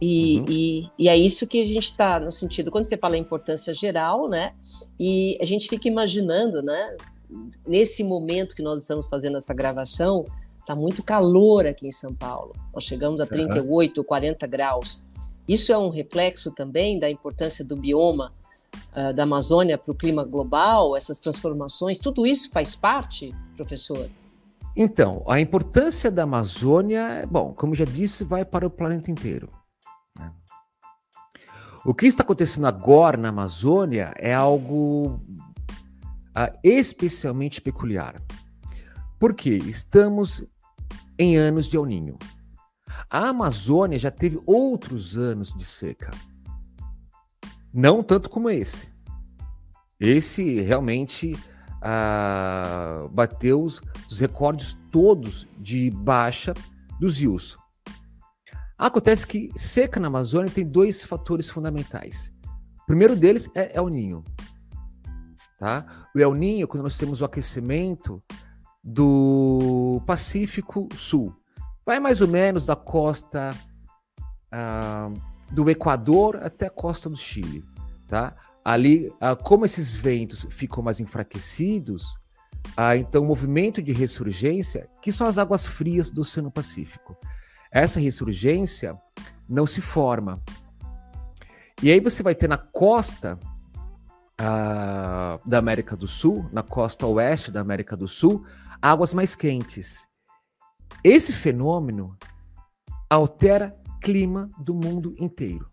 E, 0.00 0.38
uhum. 0.38 0.44
e, 0.48 0.90
e, 0.98 1.08
é 1.08 1.16
isso 1.16 1.46
que 1.46 1.60
a 1.60 1.66
gente 1.66 1.78
está 1.84 2.20
no 2.20 2.30
sentido, 2.30 2.70
quando 2.70 2.84
você 2.84 2.96
fala 2.96 3.16
em 3.16 3.20
importância 3.20 3.74
geral, 3.74 4.28
né? 4.28 4.52
E 4.98 5.36
a 5.40 5.44
gente 5.44 5.68
fica 5.68 5.88
imaginando, 5.88 6.62
né? 6.62 6.96
Nesse 7.66 8.04
momento 8.04 8.54
que 8.54 8.62
nós 8.62 8.78
estamos 8.78 9.06
fazendo 9.06 9.36
essa 9.36 9.52
gravação, 9.52 10.24
está 10.60 10.74
muito 10.74 11.02
calor 11.02 11.66
aqui 11.66 11.88
em 11.88 11.92
São 11.92 12.14
Paulo. 12.14 12.54
Nós 12.72 12.84
chegamos 12.84 13.20
a 13.20 13.26
38, 13.26 13.98
uhum. 13.98 14.04
40 14.04 14.46
graus. 14.46 15.04
Isso 15.48 15.72
é 15.72 15.78
um 15.78 15.88
reflexo 15.88 16.50
também 16.50 16.98
da 16.98 17.10
importância 17.10 17.64
do 17.64 17.74
bioma 17.74 18.32
uh, 18.94 19.12
da 19.12 19.22
Amazônia 19.22 19.78
para 19.78 19.90
o 19.90 19.94
clima 19.94 20.24
global, 20.24 20.96
essas 20.96 21.20
transformações, 21.20 21.98
tudo 21.98 22.26
isso 22.26 22.50
faz 22.50 22.74
parte, 22.74 23.34
professor? 23.56 24.08
Então, 24.76 25.24
a 25.26 25.40
importância 25.40 26.10
da 26.10 26.22
Amazônia, 26.22 27.26
bom, 27.28 27.52
como 27.52 27.74
já 27.74 27.84
disse, 27.84 28.22
vai 28.22 28.44
para 28.44 28.66
o 28.66 28.70
planeta 28.70 29.10
inteiro. 29.10 29.48
O 31.84 31.94
que 31.94 32.06
está 32.06 32.22
acontecendo 32.22 32.66
agora 32.66 33.16
na 33.16 33.28
Amazônia 33.28 34.12
é 34.16 34.34
algo 34.34 35.20
uh, 36.36 36.58
especialmente 36.62 37.60
peculiar. 37.60 38.20
Porque 39.18 39.50
estamos 39.50 40.44
em 41.18 41.36
anos 41.36 41.66
de 41.66 41.76
El 41.76 41.86
Ninho. 41.86 42.18
A 43.10 43.28
Amazônia 43.28 43.98
já 43.98 44.10
teve 44.10 44.40
outros 44.44 45.16
anos 45.16 45.52
de 45.54 45.64
seca. 45.64 46.10
Não 47.72 48.02
tanto 48.02 48.28
como 48.28 48.50
esse. 48.50 48.88
Esse 50.00 50.60
realmente 50.60 51.34
uh, 51.34 53.08
bateu 53.08 53.62
os, 53.62 53.80
os 54.08 54.18
recordes 54.18 54.76
todos 54.90 55.46
de 55.58 55.90
baixa 55.90 56.54
dos 57.00 57.18
rios. 57.18 57.56
Acontece 58.78 59.26
que 59.26 59.50
seca 59.56 59.98
na 59.98 60.06
Amazônia 60.06 60.52
tem 60.52 60.64
dois 60.64 61.02
fatores 61.02 61.50
fundamentais. 61.50 62.32
O 62.82 62.86
primeiro 62.86 63.16
deles 63.16 63.50
é 63.52 63.76
El 63.76 63.88
Ninho. 63.88 64.22
Tá? 65.58 66.06
O 66.14 66.18
El 66.20 66.32
Ninho, 66.34 66.68
quando 66.68 66.84
nós 66.84 66.96
temos 66.96 67.20
o 67.20 67.24
aquecimento 67.24 68.22
do 68.82 70.00
Pacífico 70.06 70.88
Sul, 70.94 71.34
vai 71.84 71.98
mais 71.98 72.20
ou 72.20 72.28
menos 72.28 72.66
da 72.66 72.76
costa 72.76 73.52
uh, 74.54 75.20
do 75.50 75.68
Equador 75.68 76.36
até 76.36 76.66
a 76.66 76.70
costa 76.70 77.10
do 77.10 77.16
Chile. 77.16 77.64
Tá? 78.06 78.36
Ali, 78.64 79.08
uh, 79.08 79.36
como 79.42 79.64
esses 79.64 79.92
ventos 79.92 80.46
ficam 80.50 80.84
mais 80.84 81.00
enfraquecidos, 81.00 82.14
uh, 82.78 82.94
então 82.96 83.24
o 83.24 83.26
movimento 83.26 83.82
de 83.82 83.92
ressurgência, 83.92 84.88
que 85.02 85.10
são 85.10 85.26
as 85.26 85.36
águas 85.36 85.66
frias 85.66 86.10
do 86.10 86.20
Oceano 86.20 86.50
Pacífico, 86.50 87.16
essa 87.70 88.00
ressurgência 88.00 88.96
não 89.48 89.66
se 89.66 89.80
forma. 89.80 90.40
E 91.82 91.90
aí 91.90 92.00
você 92.00 92.22
vai 92.22 92.34
ter 92.34 92.48
na 92.48 92.58
costa 92.58 93.38
uh, 94.40 95.48
da 95.48 95.58
América 95.58 95.96
do 95.96 96.08
Sul, 96.08 96.48
na 96.52 96.62
costa 96.62 97.06
oeste 97.06 97.50
da 97.50 97.60
América 97.60 97.96
do 97.96 98.08
Sul, 98.08 98.44
águas 98.82 99.14
mais 99.14 99.34
quentes. 99.34 100.06
Esse 101.04 101.32
fenômeno 101.32 102.16
altera 103.08 103.76
clima 104.02 104.50
do 104.58 104.74
mundo 104.74 105.14
inteiro. 105.18 105.70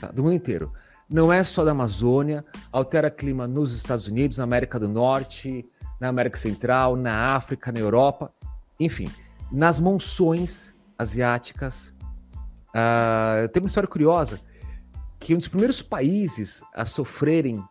Tá? 0.00 0.08
Do 0.08 0.22
mundo 0.22 0.34
inteiro. 0.34 0.72
Não 1.08 1.32
é 1.32 1.42
só 1.42 1.64
da 1.64 1.70
Amazônia, 1.70 2.44
altera 2.70 3.10
clima 3.10 3.48
nos 3.48 3.74
Estados 3.74 4.06
Unidos, 4.06 4.36
na 4.36 4.44
América 4.44 4.78
do 4.78 4.88
Norte, 4.88 5.66
na 5.98 6.08
América 6.08 6.36
Central, 6.36 6.96
na 6.96 7.34
África, 7.34 7.72
na 7.72 7.80
Europa, 7.80 8.30
enfim 8.78 9.10
nas 9.50 9.80
monções 9.80 10.74
asiáticas. 10.96 11.92
Uh, 12.68 13.48
tem 13.52 13.62
uma 13.62 13.66
história 13.66 13.88
curiosa 13.88 14.40
que 15.18 15.34
um 15.34 15.38
dos 15.38 15.48
primeiros 15.48 15.82
países 15.82 16.62
a 16.74 16.84
sofrerem, 16.84 17.62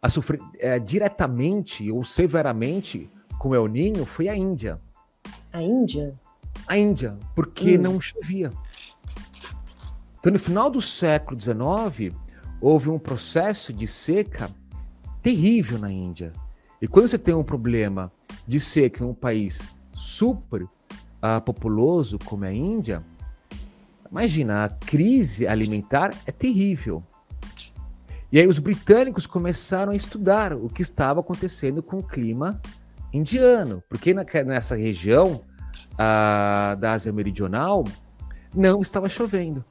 a 0.00 0.08
sofrer 0.08 0.40
é, 0.58 0.78
diretamente 0.78 1.90
ou 1.90 2.04
severamente 2.04 3.10
com 3.38 3.50
o 3.50 3.54
El 3.54 3.66
Ninho 3.66 4.06
foi 4.06 4.28
a 4.28 4.36
Índia. 4.36 4.80
A 5.52 5.62
Índia? 5.62 6.14
A 6.66 6.78
Índia, 6.78 7.16
porque 7.34 7.76
hum. 7.76 7.82
não 7.82 8.00
chovia. 8.00 8.52
Então, 10.18 10.32
no 10.32 10.38
final 10.38 10.70
do 10.70 10.80
século 10.80 11.38
XIX, 11.38 12.14
houve 12.60 12.88
um 12.88 12.98
processo 12.98 13.72
de 13.72 13.88
seca 13.88 14.48
terrível 15.20 15.78
na 15.78 15.90
Índia. 15.90 16.32
E 16.80 16.86
quando 16.86 17.08
você 17.08 17.18
tem 17.18 17.34
um 17.34 17.42
problema 17.42 18.12
de 18.46 18.60
seca 18.60 19.02
em 19.02 19.06
um 19.06 19.14
país 19.14 19.68
super 19.94 20.66
uh, 21.22 21.40
populoso 21.40 22.18
como 22.18 22.44
é 22.44 22.48
a 22.48 22.52
Índia, 22.52 23.04
imagina, 24.10 24.64
a 24.64 24.68
crise 24.68 25.46
alimentar 25.46 26.14
é 26.26 26.32
terrível. 26.32 27.02
E 28.30 28.40
aí 28.40 28.46
os 28.46 28.58
britânicos 28.58 29.26
começaram 29.26 29.92
a 29.92 29.96
estudar 29.96 30.54
o 30.54 30.68
que 30.68 30.82
estava 30.82 31.20
acontecendo 31.20 31.82
com 31.82 31.98
o 31.98 32.02
clima 32.02 32.60
indiano, 33.12 33.82
porque 33.88 34.14
na, 34.14 34.24
nessa 34.44 34.74
região 34.74 35.42
da 36.78 36.92
Ásia 36.92 37.12
Meridional 37.12 37.84
não 38.54 38.80
estava 38.80 39.08
chovendo. 39.08 39.62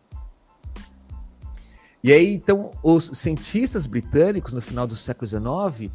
E 2.03 2.12
aí, 2.12 2.34
então, 2.34 2.72
os 2.84 3.12
cientistas 3.13 3.86
britânicos, 3.86 4.53
no 4.53 4.62
final 4.62 4.88
do 4.88 4.96
século 4.96 5.27
XIX, 5.27 5.91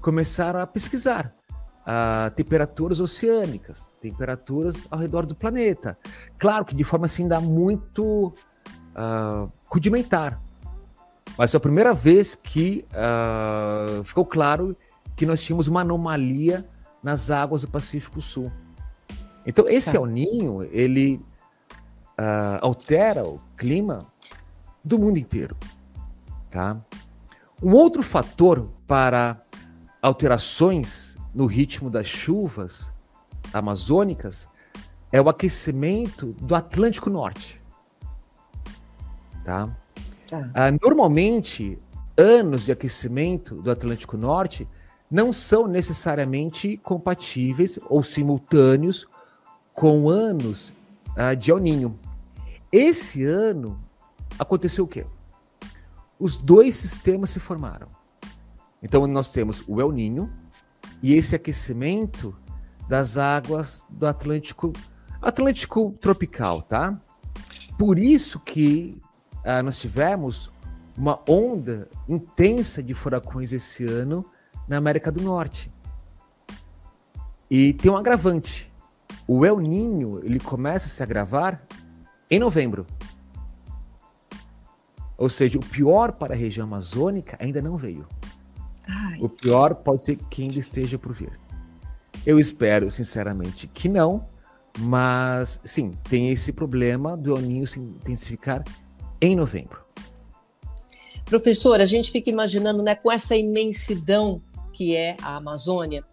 começaram 0.00 0.60
a 0.60 0.66
pesquisar 0.66 1.35
uh, 1.86 2.30
temperaturas 2.34 3.00
oceânicas, 3.00 3.90
temperaturas 4.00 4.86
ao 4.90 4.98
redor 4.98 5.24
do 5.24 5.34
planeta. 5.34 5.96
Claro 6.38 6.64
que 6.64 6.74
de 6.74 6.84
forma 6.84 7.06
assim 7.06 7.28
dá 7.28 7.40
muito 7.40 8.34
uh, 8.96 9.50
rudimentar. 9.66 10.40
Mas 11.38 11.50
foi 11.50 11.58
a 11.58 11.60
primeira 11.60 11.94
vez 11.94 12.34
que 12.34 12.84
uh, 12.90 14.02
ficou 14.04 14.24
claro 14.24 14.76
que 15.14 15.24
nós 15.24 15.42
tínhamos 15.42 15.68
uma 15.68 15.82
anomalia 15.82 16.66
nas 17.02 17.30
águas 17.30 17.62
do 17.62 17.68
Pacífico 17.68 18.20
Sul. 18.20 18.50
Então 19.46 19.68
esse 19.68 19.92
tá. 19.92 19.98
El 19.98 20.06
Ninho 20.06 20.62
ele 20.64 21.20
uh, 22.18 22.58
altera 22.60 23.22
o 23.22 23.40
clima 23.56 24.04
do 24.84 24.98
mundo 24.98 25.18
inteiro, 25.18 25.56
tá? 26.50 26.76
Um 27.62 27.72
outro 27.72 28.02
fator 28.02 28.68
para 28.86 29.38
alterações 30.02 31.15
no 31.36 31.44
ritmo 31.44 31.90
das 31.90 32.06
chuvas 32.06 32.90
amazônicas 33.52 34.48
é 35.12 35.20
o 35.20 35.28
aquecimento 35.28 36.32
do 36.32 36.54
Atlântico 36.54 37.10
Norte. 37.10 37.62
Tá? 39.44 39.68
tá. 40.26 40.50
Ah, 40.54 40.70
normalmente, 40.82 41.78
anos 42.16 42.64
de 42.64 42.72
aquecimento 42.72 43.60
do 43.60 43.70
Atlântico 43.70 44.16
Norte 44.16 44.66
não 45.10 45.30
são 45.30 45.68
necessariamente 45.68 46.78
compatíveis 46.78 47.78
ou 47.90 48.02
simultâneos 48.02 49.06
com 49.74 50.08
anos 50.08 50.72
ah, 51.14 51.34
de 51.34 51.50
El 51.50 51.58
Ninho. 51.58 51.98
Esse 52.72 53.24
ano 53.24 53.78
aconteceu 54.38 54.86
o 54.86 54.88
quê? 54.88 55.04
Os 56.18 56.38
dois 56.38 56.76
sistemas 56.76 57.28
se 57.28 57.38
formaram. 57.38 57.88
Então 58.82 59.06
nós 59.06 59.30
temos 59.32 59.62
o 59.68 59.82
El 59.82 59.92
Ninho, 59.92 60.32
e 61.02 61.14
esse 61.14 61.34
aquecimento 61.34 62.34
das 62.88 63.16
águas 63.16 63.86
do 63.90 64.06
Atlântico, 64.06 64.72
Atlântico 65.20 65.92
tropical, 66.00 66.62
tá? 66.62 66.98
Por 67.78 67.98
isso 67.98 68.40
que 68.40 69.00
uh, 69.38 69.62
nós 69.62 69.78
tivemos 69.80 70.50
uma 70.96 71.20
onda 71.28 71.88
intensa 72.08 72.82
de 72.82 72.94
furacões 72.94 73.52
esse 73.52 73.84
ano 73.84 74.24
na 74.66 74.76
América 74.78 75.12
do 75.12 75.20
Norte. 75.20 75.70
E 77.50 77.72
tem 77.74 77.90
um 77.90 77.96
agravante. 77.96 78.72
O 79.28 79.44
El 79.44 79.58
Ninho 79.60 80.20
ele 80.24 80.40
começa 80.40 80.86
a 80.86 80.88
se 80.88 81.02
agravar 81.02 81.62
em 82.30 82.38
novembro. 82.38 82.86
Ou 85.18 85.28
seja, 85.28 85.58
o 85.58 85.64
pior 85.64 86.12
para 86.12 86.34
a 86.34 86.36
região 86.36 86.66
amazônica 86.66 87.36
ainda 87.40 87.62
não 87.62 87.76
veio. 87.76 88.06
Ai. 88.88 89.18
O 89.20 89.28
pior 89.28 89.74
pode 89.74 90.02
ser 90.02 90.16
que 90.30 90.42
ainda 90.42 90.58
esteja 90.58 90.98
por 90.98 91.12
vir. 91.12 91.32
Eu 92.24 92.38
espero, 92.38 92.90
sinceramente, 92.90 93.66
que 93.66 93.88
não, 93.88 94.26
mas 94.78 95.60
sim, 95.64 95.92
tem 96.08 96.30
esse 96.30 96.52
problema 96.52 97.16
do 97.16 97.34
El 97.34 97.42
Ninho 97.42 97.66
se 97.66 97.78
intensificar 97.78 98.64
em 99.20 99.34
novembro. 99.34 99.80
Professor, 101.24 101.80
a 101.80 101.86
gente 101.86 102.10
fica 102.10 102.30
imaginando, 102.30 102.82
né, 102.82 102.94
com 102.94 103.10
essa 103.10 103.34
imensidão 103.34 104.40
que 104.72 104.94
é 104.94 105.16
a 105.22 105.36
Amazônia, 105.36 106.04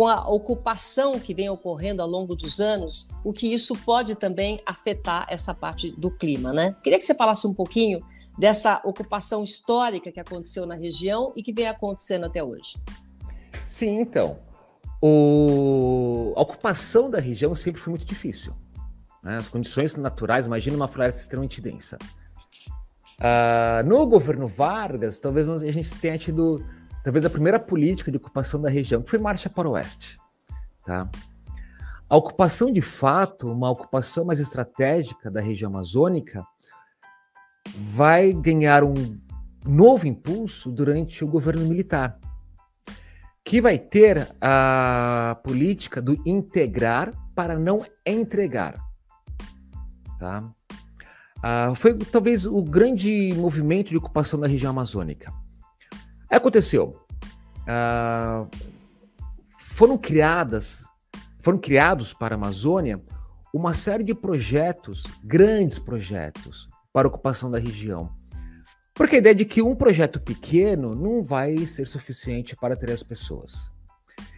com 0.00 0.08
a 0.08 0.26
ocupação 0.26 1.20
que 1.20 1.34
vem 1.34 1.50
ocorrendo 1.50 2.00
ao 2.00 2.08
longo 2.08 2.34
dos 2.34 2.58
anos, 2.58 3.10
o 3.22 3.34
que 3.34 3.52
isso 3.52 3.76
pode 3.76 4.14
também 4.14 4.58
afetar 4.64 5.26
essa 5.28 5.52
parte 5.52 5.90
do 5.90 6.10
clima, 6.10 6.54
né? 6.54 6.74
Queria 6.82 6.98
que 6.98 7.04
você 7.04 7.14
falasse 7.14 7.46
um 7.46 7.52
pouquinho 7.52 8.00
dessa 8.38 8.80
ocupação 8.82 9.42
histórica 9.42 10.10
que 10.10 10.18
aconteceu 10.18 10.64
na 10.64 10.74
região 10.74 11.34
e 11.36 11.42
que 11.42 11.52
vem 11.52 11.68
acontecendo 11.68 12.24
até 12.24 12.42
hoje. 12.42 12.78
Sim, 13.66 14.00
então. 14.00 14.38
O... 15.02 16.32
A 16.34 16.40
ocupação 16.40 17.10
da 17.10 17.20
região 17.20 17.54
sempre 17.54 17.78
foi 17.78 17.90
muito 17.90 18.06
difícil. 18.06 18.54
Né? 19.22 19.36
As 19.36 19.48
condições 19.48 19.96
naturais, 19.96 20.46
imagina 20.46 20.78
uma 20.78 20.88
floresta 20.88 21.20
extremamente 21.20 21.60
densa. 21.60 21.98
Uh, 23.18 23.86
no 23.86 24.06
governo 24.06 24.48
Vargas, 24.48 25.18
talvez 25.18 25.46
a 25.46 25.58
gente 25.70 25.94
tenha 25.96 26.16
tido 26.16 26.64
talvez 27.02 27.24
a 27.24 27.30
primeira 27.30 27.58
política 27.58 28.10
de 28.10 28.16
ocupação 28.16 28.60
da 28.60 28.68
região, 28.68 29.02
que 29.02 29.10
foi 29.10 29.18
marcha 29.18 29.48
para 29.48 29.68
o 29.68 29.72
oeste. 29.72 30.18
Tá? 30.84 31.08
A 32.08 32.16
ocupação 32.16 32.72
de 32.72 32.82
fato, 32.82 33.50
uma 33.50 33.70
ocupação 33.70 34.24
mais 34.24 34.40
estratégica 34.40 35.30
da 35.30 35.40
região 35.40 35.70
amazônica, 35.70 36.44
vai 37.76 38.32
ganhar 38.32 38.82
um 38.82 39.18
novo 39.64 40.06
impulso 40.06 40.70
durante 40.70 41.24
o 41.24 41.28
governo 41.28 41.64
militar, 41.66 42.18
que 43.44 43.60
vai 43.60 43.78
ter 43.78 44.28
a 44.40 45.38
política 45.44 46.00
do 46.02 46.20
integrar 46.26 47.12
para 47.34 47.58
não 47.58 47.84
entregar. 48.04 48.74
Tá? 50.18 50.50
Ah, 51.42 51.72
foi 51.74 51.96
talvez 51.96 52.44
o 52.44 52.62
grande 52.62 53.32
movimento 53.34 53.88
de 53.88 53.96
ocupação 53.96 54.38
da 54.38 54.46
região 54.46 54.70
amazônica. 54.70 55.32
Aconteceu. 56.30 56.96
Uh, 57.62 58.48
foram 59.58 59.98
criadas, 59.98 60.84
foram 61.42 61.58
criados 61.58 62.12
para 62.12 62.34
a 62.34 62.38
Amazônia 62.38 63.00
uma 63.52 63.74
série 63.74 64.04
de 64.04 64.14
projetos, 64.14 65.04
grandes 65.24 65.78
projetos, 65.78 66.68
para 66.92 67.08
ocupação 67.08 67.50
da 67.50 67.58
região. 67.58 68.08
Porque 68.94 69.16
a 69.16 69.18
ideia 69.18 69.34
de 69.34 69.44
que 69.44 69.62
um 69.62 69.74
projeto 69.74 70.20
pequeno 70.20 70.94
não 70.94 71.22
vai 71.22 71.66
ser 71.66 71.86
suficiente 71.86 72.54
para 72.54 72.76
ter 72.76 72.90
as 72.90 73.02
pessoas. 73.02 73.70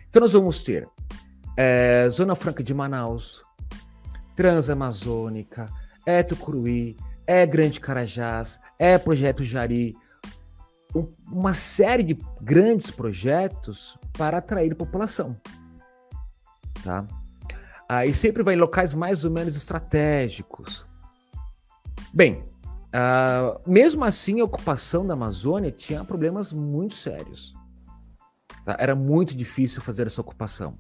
Então 0.09 0.21
nós 0.21 0.33
vamos 0.33 0.63
ter 0.63 0.89
é, 1.57 2.07
Zona 2.09 2.35
Franca 2.35 2.63
de 2.63 2.73
Manaus, 2.73 3.43
Transamazônica, 4.37 5.69
é 6.07 6.23
Tucuruí, 6.23 6.97
é 7.27 7.45
Grande 7.45 7.81
Carajás, 7.81 8.61
é 8.79 8.97
Projeto 8.99 9.45
Jari, 9.45 9.95
uma 11.31 11.55
série 11.55 12.03
de 12.03 12.19
grandes 12.41 12.91
projetos 12.91 13.97
para 14.13 14.39
atrair 14.39 14.75
população. 14.75 15.37
Tá? 16.85 17.07
Ah, 17.89 18.07
e 18.07 18.15
sempre 18.15 18.43
vai 18.43 18.55
em 18.55 18.59
locais 18.59 18.95
mais 18.95 19.25
ou 19.25 19.31
menos 19.31 19.57
estratégicos. 19.57 20.87
Bem, 22.13 22.45
ah, 22.93 23.59
mesmo 23.67 24.05
assim, 24.05 24.41
a 24.41 24.45
ocupação 24.45 25.07
da 25.07 25.15
Amazônia 25.15 25.71
tinha 25.71 26.05
problemas 26.05 26.53
muito 26.53 26.95
sérios. 26.95 27.55
Tá? 28.65 28.77
Era 28.79 28.95
muito 28.95 29.35
difícil 29.35 29.81
fazer 29.81 30.07
essa 30.07 30.21
ocupação. 30.21 30.77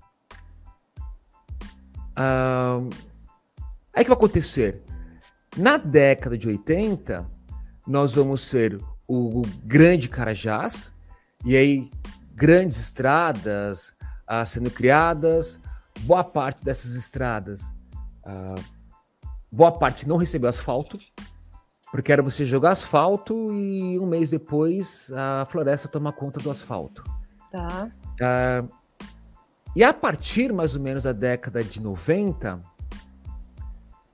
Ah, 2.15 2.81
aí 3.95 4.05
que 4.05 4.11
vai 4.11 4.17
acontecer? 4.17 4.83
Na 5.57 5.77
década 5.77 6.37
de 6.37 6.49
80, 6.49 7.27
nós 7.87 8.15
vamos 8.15 8.43
ser 8.43 8.79
o 9.13 9.43
Grande 9.65 10.09
Carajás, 10.09 10.91
e 11.45 11.55
aí 11.55 11.91
grandes 12.35 12.79
estradas 12.79 13.95
ah, 14.27 14.45
sendo 14.47 14.71
criadas, 14.71 15.61
boa 16.01 16.25
parte 16.25 16.65
dessas 16.65 16.95
estradas, 16.95 17.75
ah, 18.25 18.55
boa 19.51 19.71
parte 19.71 20.09
não 20.09 20.17
recebeu 20.17 20.49
asfalto, 20.49 20.99
porque 21.91 22.11
era 22.11 22.23
você 22.23 22.45
jogar 22.45 22.71
asfalto 22.71 23.53
e 23.53 23.99
um 23.99 24.07
mês 24.07 24.31
depois 24.31 25.13
a 25.15 25.45
floresta 25.45 25.89
toma 25.89 26.11
conta 26.11 26.41
do 26.41 26.51
asfalto. 26.51 27.05
Tá. 27.51 27.91
Ah, 28.21 28.65
e 29.77 29.85
a 29.85 29.93
partir 29.93 30.53
mais 30.55 30.75
ou 30.75 30.81
menos 30.81 31.05
da 31.05 31.13
década 31.13 31.63
de 31.63 31.83
90, 31.83 32.59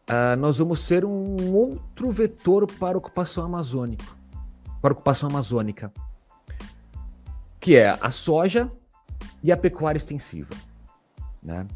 ah, 0.09 0.35
nós 0.35 0.59
vamos 0.59 0.81
ser 0.81 1.05
um 1.05 1.55
outro 1.55 2.11
vetor 2.11 2.67
para 2.67 2.97
a 2.97 2.99
ocupação 2.99 3.45
amazônica 3.45 4.18
para 4.81 4.93
a 4.93 4.95
ocupação 4.95 5.29
amazônica, 5.29 5.93
que 7.61 7.77
é 7.77 7.97
a 8.01 8.11
soja 8.11 8.71
e 9.43 9.53
a 9.53 9.57
pecuária 9.57 9.99
extensiva. 9.99 10.55
Né? 11.43 11.67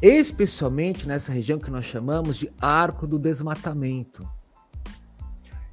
Especialmente 0.00 1.06
nessa 1.06 1.32
região 1.32 1.58
que 1.58 1.70
nós 1.70 1.84
chamamos 1.84 2.36
de 2.36 2.50
arco 2.60 3.06
do 3.06 3.18
desmatamento. 3.18 4.28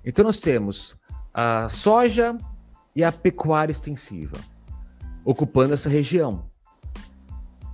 Então 0.04 0.24
nós 0.24 0.38
temos 0.38 0.96
a 1.34 1.70
soja 1.70 2.38
e 2.96 3.04
a 3.04 3.12
pecuária 3.12 3.72
extensiva 3.72 4.38
ocupando 5.24 5.74
essa 5.74 5.90
região. 5.90 6.46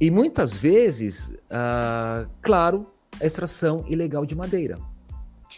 E 0.02 0.10
muitas 0.10 0.58
vezes, 0.58 1.30
uh, 1.30 2.28
claro, 2.42 2.92
a 3.22 3.26
extração 3.26 3.86
ilegal 3.88 4.26
de 4.26 4.36
madeira, 4.36 4.80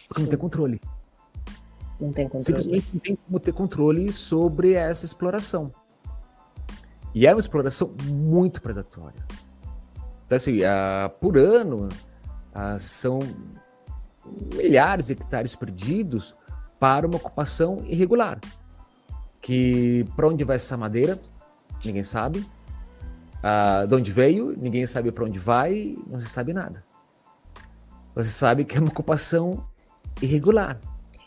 porque 0.06 0.22
não 0.22 0.28
tem 0.28 0.38
controle. 0.38 0.80
Não 2.00 2.12
tem 2.12 2.28
controle. 2.28 2.44
Simplesmente 2.44 2.88
não 2.92 3.00
tem 3.00 3.16
como 3.16 3.40
ter 3.40 3.52
controle 3.52 4.12
sobre 4.12 4.74
essa 4.74 5.04
exploração. 5.04 5.72
E 7.14 7.26
é 7.26 7.32
uma 7.32 7.40
exploração 7.40 7.94
muito 8.04 8.60
predatória. 8.60 9.24
Então, 10.26 10.36
assim, 10.36 10.58
uh, 10.58 11.08
por 11.20 11.38
ano, 11.38 11.88
uh, 11.88 12.78
são 12.78 13.20
milhares 14.54 15.06
de 15.06 15.14
hectares 15.14 15.54
perdidos 15.54 16.34
para 16.78 17.06
uma 17.06 17.16
ocupação 17.16 17.82
irregular. 17.86 18.38
Que 19.40 20.04
para 20.14 20.28
onde 20.28 20.44
vai 20.44 20.56
essa 20.56 20.76
madeira, 20.76 21.18
ninguém 21.82 22.02
sabe. 22.02 22.40
Uh, 23.38 23.86
de 23.86 23.94
onde 23.94 24.12
veio, 24.12 24.54
ninguém 24.58 24.84
sabe 24.86 25.10
para 25.10 25.24
onde 25.24 25.38
vai, 25.38 25.96
não 26.06 26.20
se 26.20 26.28
sabe 26.28 26.52
nada. 26.52 26.84
Você 28.14 28.28
sabe 28.28 28.64
que 28.64 28.76
é 28.76 28.80
uma 28.80 28.90
ocupação 28.90 29.66
irregular 30.20 30.78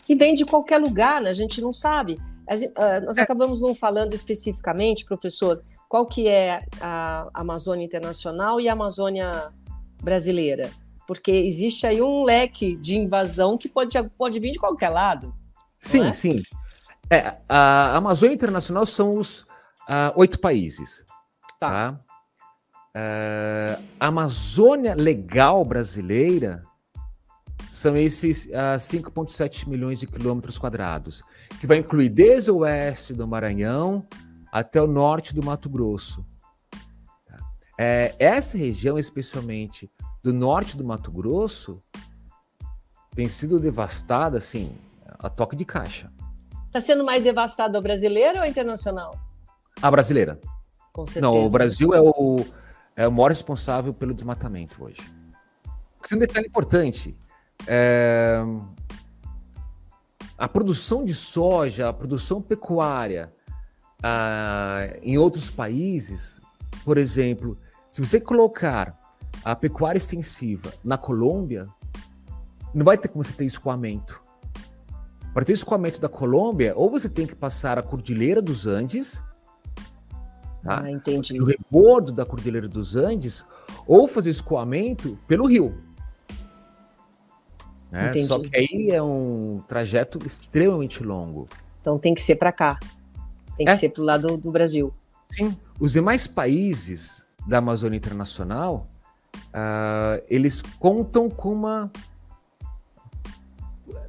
e 0.10 0.16
vem 0.16 0.34
de 0.34 0.44
qualquer 0.44 0.80
lugar, 0.80 1.22
né? 1.22 1.30
a 1.30 1.34
gente 1.34 1.62
não 1.62 1.72
sabe. 1.72 2.20
Gente, 2.50 2.72
uh, 2.72 3.06
nós 3.06 3.16
é. 3.16 3.22
acabamos 3.22 3.62
não 3.62 3.76
falando 3.76 4.14
especificamente, 4.14 5.06
professor, 5.06 5.64
qual 5.88 6.06
que 6.08 6.28
é 6.28 6.64
a 6.82 7.30
Amazônia 7.32 7.86
Internacional 7.86 8.60
e 8.60 8.68
a 8.68 8.74
Amazônia 8.74 9.54
brasileira, 10.02 10.72
porque 11.06 11.32
existe 11.32 11.86
aí 11.86 12.02
um 12.02 12.24
leque 12.24 12.76
de 12.76 12.98
invasão 12.98 13.56
que 13.56 13.70
pode, 13.70 13.98
pode 14.18 14.40
vir 14.40 14.52
de 14.52 14.60
qualquer 14.60 14.90
lado. 14.90 15.34
Sim, 15.80 16.08
é? 16.08 16.14
sim. 16.14 16.42
É, 17.10 17.38
a 17.48 17.96
Amazônia 17.98 18.34
Internacional 18.34 18.86
são 18.86 19.18
os 19.18 19.42
uh, 19.42 20.14
oito 20.16 20.40
países. 20.40 21.04
Tá. 21.60 21.70
tá? 21.70 22.00
Uh, 22.96 23.84
a 24.00 24.08
Amazônia 24.08 24.96
Legal 24.96 25.64
brasileira 25.64 26.64
são 27.70 27.96
esses 27.96 28.46
uh, 28.46 28.74
ah, 28.74 28.78
5,7 28.78 29.68
milhões 29.68 30.00
de 30.00 30.08
quilômetros 30.08 30.58
quadrados, 30.58 31.22
que 31.60 31.68
vai 31.68 31.78
incluir 31.78 32.10
desde 32.10 32.50
o 32.50 32.58
oeste 32.58 33.14
do 33.14 33.28
Maranhão 33.28 34.06
até 34.52 34.82
o 34.82 34.88
norte 34.88 35.36
do 35.36 35.44
Mato 35.44 35.70
Grosso. 35.70 36.26
Tá? 37.28 37.38
É, 37.78 38.16
essa 38.18 38.58
região, 38.58 38.98
especialmente 38.98 39.88
do 40.24 40.34
norte 40.34 40.76
do 40.76 40.84
Mato 40.84 41.12
Grosso, 41.12 41.78
tem 43.14 43.30
sido 43.30 43.60
devastada, 43.60 44.40
assim, 44.40 44.76
a 45.20 45.30
toque 45.30 45.56
de 45.56 45.64
caixa. 45.64 46.12
Está 46.66 46.82
sendo 46.82 47.04
mais 47.04 47.24
devastada 47.24 47.78
a 47.78 47.82
brasileira 47.82 48.40
ou 48.40 48.46
a 48.46 48.48
internacional? 48.48 49.16
A 49.80 49.92
brasileira. 49.92 50.40
Com 50.92 51.06
certeza. 51.06 51.22
Não, 51.22 51.46
o 51.46 51.50
Brasil 51.50 51.94
é 51.94 52.02
o, 52.02 52.46
é 52.96 53.08
o 53.08 53.12
maior 53.12 53.30
responsável 53.30 53.94
pelo 53.94 54.14
desmatamento 54.14 54.84
hoje. 54.84 55.02
Tem 56.08 56.18
um 56.18 56.22
detalhe 56.22 56.48
importante. 56.48 57.16
É, 57.68 58.40
a 60.38 60.48
produção 60.48 61.04
de 61.04 61.14
soja, 61.14 61.90
a 61.90 61.94
produção 61.94 62.42
pecuária 62.42 63.32
em 65.02 65.18
outros 65.18 65.50
países, 65.50 66.40
por 66.86 66.98
exemplo, 66.98 67.58
se 67.92 68.00
você 68.00 68.20
colocar 68.20 68.98
a 69.44 69.56
pecuária 69.56 69.98
extensiva 69.98 70.72
na 70.84 70.98
Colômbia, 70.98 71.68
não 72.74 72.86
vai 72.86 72.98
ter 72.98 73.08
como 73.08 73.24
você 73.24 73.34
ter 73.34 73.46
escoamento. 73.46 74.22
Para 75.34 75.46
ter 75.46 75.54
escoamento 75.54 76.00
da 76.00 76.10
Colômbia, 76.10 76.74
ou 76.76 76.90
você 76.90 77.10
tem 77.10 77.28
que 77.28 77.36
passar 77.36 77.78
a 77.78 77.84
Cordilheira 77.84 78.42
dos 78.42 78.66
Andes, 78.66 79.22
tá? 80.64 80.82
ah, 80.84 80.92
entendi. 80.92 81.40
o 81.40 81.46
rebordo 81.46 82.12
da 82.12 82.26
Cordilheira 82.26 82.68
dos 82.68 82.96
Andes, 82.96 83.46
ou 83.88 84.08
fazer 84.08 84.30
escoamento 84.30 85.18
pelo 85.28 85.46
rio. 85.46 85.78
Né? 87.92 88.14
Só 88.26 88.40
que 88.40 88.56
aí 88.56 88.92
é 88.92 89.02
um 89.02 89.62
trajeto 89.68 90.20
extremamente 90.26 91.04
longo. 91.04 91.48
Então 91.82 91.98
tem 91.98 92.14
que 92.14 92.22
ser 92.22 92.36
para 92.36 92.52
cá. 92.52 92.80
Tem 93.58 93.66
que 93.66 93.72
é. 93.72 93.76
ser 93.76 93.90
para 93.90 94.02
o 94.02 94.06
lado 94.06 94.38
do 94.38 94.52
Brasil. 94.52 94.94
Sim. 95.24 95.58
Os 95.80 95.94
demais 95.94 96.28
países 96.28 97.24
da 97.48 97.58
Amazônia 97.58 97.98
Internacional, 97.98 98.88
uh, 99.36 100.24
eles 100.30 100.62
contam 100.80 101.30
com 101.30 101.54
uma. 101.54 101.92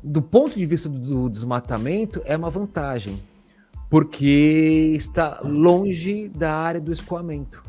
Do 0.03 0.23
ponto 0.23 0.57
de 0.57 0.65
vista 0.65 0.89
do 0.89 1.29
desmatamento, 1.29 2.23
é 2.25 2.37
uma 2.37 2.51
vantagem, 2.51 3.23
porque 3.91 4.95
está 4.97 5.41
longe 5.43 6.29
da 6.29 6.55
área 6.55 6.81
do 6.81 6.91
escoamento. 6.91 7.63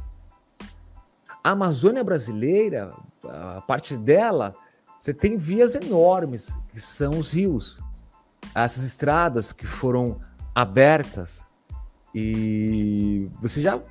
A 1.44 1.52
Amazônia 1.52 2.04
brasileira, 2.04 2.94
a 3.26 3.62
parte 3.62 3.98
dela, 3.98 4.56
você 5.02 5.16
tem 5.16 5.36
vias 5.36 5.74
enormes, 5.74 6.56
que 6.70 6.80
são 6.80 7.18
os 7.18 7.34
rios. 7.34 7.80
Essas 8.54 8.84
estradas 8.84 9.52
que 9.52 9.66
foram 9.66 10.22
abertas 10.54 11.44
e 12.14 13.28
você 13.42 13.64
já 13.64 13.82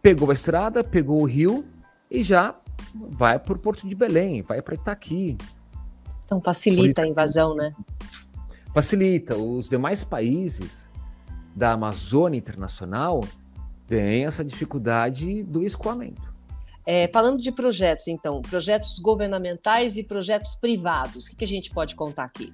pegou 0.00 0.30
a 0.30 0.32
estrada, 0.32 0.82
pegou 0.82 1.20
o 1.20 1.26
rio 1.26 1.66
e 2.10 2.24
já 2.24 2.58
vai 2.94 3.38
para 3.38 3.52
o 3.52 3.58
Porto 3.58 3.86
de 3.86 3.94
Belém, 3.94 4.40
vai 4.40 4.62
para 4.62 4.76
Itaqui. 4.76 5.36
Então 6.24 6.40
facilita 6.40 7.02
a 7.02 7.06
invasão, 7.06 7.54
né? 7.54 7.74
Facilita. 8.72 9.36
Os 9.36 9.68
demais 9.68 10.04
países 10.04 10.88
da 11.54 11.72
Amazônia 11.72 12.38
Internacional 12.38 13.22
têm 13.86 14.24
essa 14.24 14.42
dificuldade 14.42 15.42
do 15.42 15.62
escoamento. 15.62 16.33
É, 16.86 17.08
falando 17.08 17.40
de 17.40 17.50
projetos, 17.50 18.08
então, 18.08 18.40
projetos 18.42 18.98
governamentais 18.98 19.96
e 19.96 20.04
projetos 20.04 20.54
privados, 20.54 21.26
o 21.26 21.30
que, 21.30 21.36
que 21.36 21.44
a 21.44 21.48
gente 21.48 21.70
pode 21.70 21.94
contar 21.94 22.24
aqui? 22.24 22.52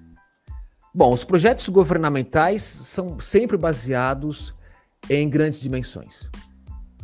Bom, 0.94 1.12
os 1.12 1.24
projetos 1.24 1.68
governamentais 1.68 2.62
são 2.62 3.18
sempre 3.18 3.56
baseados 3.56 4.54
em 5.08 5.28
grandes 5.28 5.60
dimensões. 5.60 6.28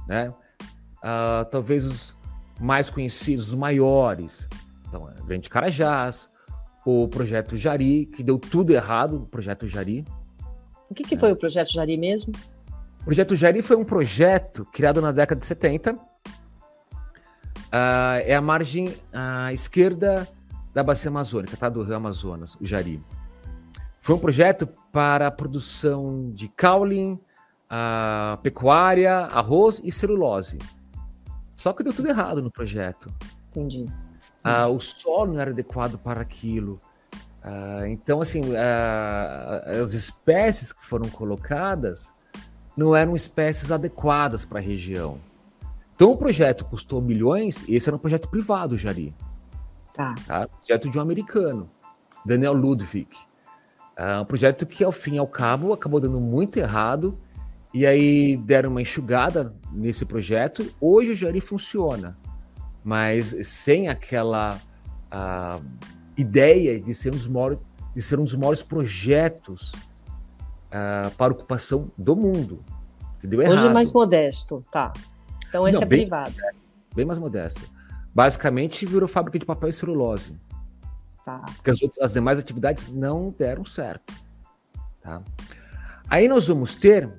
Né? 0.09 0.29
Uh, 0.29 1.45
talvez 1.51 1.85
os 1.85 2.17
mais 2.61 2.89
conhecidos, 2.89 3.49
os 3.49 3.55
maiores, 3.55 4.49
então, 4.89 5.11
é 5.11 5.27
Grande 5.27 5.51
Carajás, 5.51 6.31
o 6.85 7.09
Projeto 7.09 7.57
Jari, 7.57 8.07
que 8.07 8.23
deu 8.23 8.39
tudo 8.39 8.73
errado, 8.73 9.17
o 9.17 9.27
Projeto 9.27 9.67
Jari. 9.67 10.05
O 10.89 10.95
que, 10.95 11.03
que 11.03 11.19
foi 11.19 11.33
o 11.33 11.37
Projeto 11.37 11.73
Jari 11.73 11.97
mesmo? 11.97 12.33
O 13.01 13.05
Projeto 13.05 13.35
Jari 13.35 13.63
foi 13.63 13.77
um 13.77 13.85
projeto 13.85 14.65
criado 14.73 15.01
na 15.01 15.13
década 15.13 15.41
de 15.41 15.47
70. 15.47 15.99
Uh, 17.67 17.73
ah, 17.73 18.19
é 18.25 18.35
a 18.35 18.41
margem 18.41 18.89
uh, 18.89 19.53
esquerda 19.53 20.29
da 20.73 20.83
bacia 20.83 21.11
amazônica, 21.11 21.57
tá? 21.57 21.69
do 21.69 21.83
rio 21.83 21.97
Amazonas, 21.97 22.55
o 22.61 22.65
Jari. 22.65 23.03
Foi 24.01 24.15
um 24.15 24.19
projeto 24.19 24.69
para 24.93 25.27
a 25.27 25.31
produção 25.31 26.31
de 26.33 26.49
caule, 26.49 27.19
a 27.69 28.39
pecuária, 28.43 29.13
arroz 29.13 29.81
e 29.83 29.91
celulose. 29.91 30.59
Só 31.57 31.73
que 31.73 31.83
deu 31.83 31.93
tudo 31.93 32.09
errado 32.09 32.41
no 32.43 32.51
projeto. 32.51 33.13
Entendi. 33.51 33.87
Ah, 34.45 34.69
o 34.69 34.79
solo 34.79 35.33
não 35.33 35.41
era 35.41 35.51
adequado 35.51 35.99
para 35.99 36.21
aquilo. 36.21 36.79
Ah, 37.43 37.89
então, 37.89 38.21
assim, 38.21 38.43
ah, 38.57 39.65
as 39.81 39.95
espécies 39.95 40.73
que 40.73 40.85
foram 40.85 41.09
colocadas 41.09 42.13
não 42.77 42.95
eram 42.95 43.17
espécies 43.17 43.73
adequadas 43.73 44.45
para 44.45 44.59
a 44.59 44.63
região. 44.63 45.19
Então, 45.97 46.13
o 46.13 46.17
projeto 46.17 46.63
custou 46.67 47.01
milhões, 47.01 47.65
esse 47.67 47.89
era 47.89 47.97
um 47.97 47.99
projeto 47.99 48.29
privado, 48.29 48.77
Jari. 48.77 49.15
Tá. 49.95 50.15
tá? 50.27 50.47
Projeto 50.47 50.91
de 50.91 50.99
um 50.99 51.01
americano, 51.01 51.71
Daniel 52.25 52.53
Ludwig. 52.53 53.09
Ah, 53.97 54.21
um 54.21 54.27
projeto 54.27 54.67
que, 54.67 54.85
ao 54.85 54.93
fim 54.93 55.15
e 55.15 55.19
ao 55.19 55.27
cabo, 55.27 55.73
acabou 55.73 55.99
dando 55.99 56.21
muito 56.21 56.59
errado 56.59 57.19
e 57.73 57.87
aí 57.87 58.37
deram 58.37 58.71
uma 58.71 58.83
enxugada 58.83 59.55
nesse 59.73 60.05
projeto. 60.05 60.71
Hoje 60.79 61.13
o 61.13 61.17
Jari 61.17 61.41
funciona, 61.41 62.15
mas 62.85 63.35
sem 63.49 63.89
aquela 63.89 64.61
uh, 65.07 65.65
ideia 66.15 66.79
de 66.79 66.93
ser, 66.93 67.09
um 67.09 67.17
dos 67.17 67.27
maiores, 67.27 67.59
de 67.95 68.03
ser 68.03 68.21
um 68.21 68.25
dos 68.25 68.35
maiores 68.35 68.63
projetos 68.63 69.73
uh, 69.73 71.11
para 71.17 71.33
ocupação 71.33 71.91
do 71.97 72.15
mundo. 72.15 72.63
Que 73.19 73.27
deu 73.27 73.41
errado. 73.41 73.55
Hoje 73.55 73.67
é 73.67 73.73
mais 73.73 73.91
modesto, 73.91 74.63
tá. 74.71 74.93
Então 75.57 75.69
esse 75.69 75.79
Não, 75.79 75.83
é 75.83 75.87
bem 75.87 76.01
privado. 76.01 76.33
Modesto, 76.33 76.71
bem 76.95 77.05
mais 77.05 77.19
modesto. 77.19 77.71
Basicamente 78.15 78.87
virou 78.87 79.09
fábrica 79.09 79.39
de 79.39 79.45
papel 79.45 79.69
e 79.69 79.73
celulose. 79.73 80.39
Tá. 81.25 81.39
Porque 81.57 81.71
as, 81.71 81.83
outras, 81.83 82.03
as 82.03 82.13
demais 82.13 82.39
atividades 82.39 82.89
não 82.89 83.35
deram 83.37 83.65
certo. 83.65 84.13
Tá? 85.01 85.23
Aí 86.09 86.29
nós 86.29 86.49
vamos 86.49 86.75
ter 86.75 87.11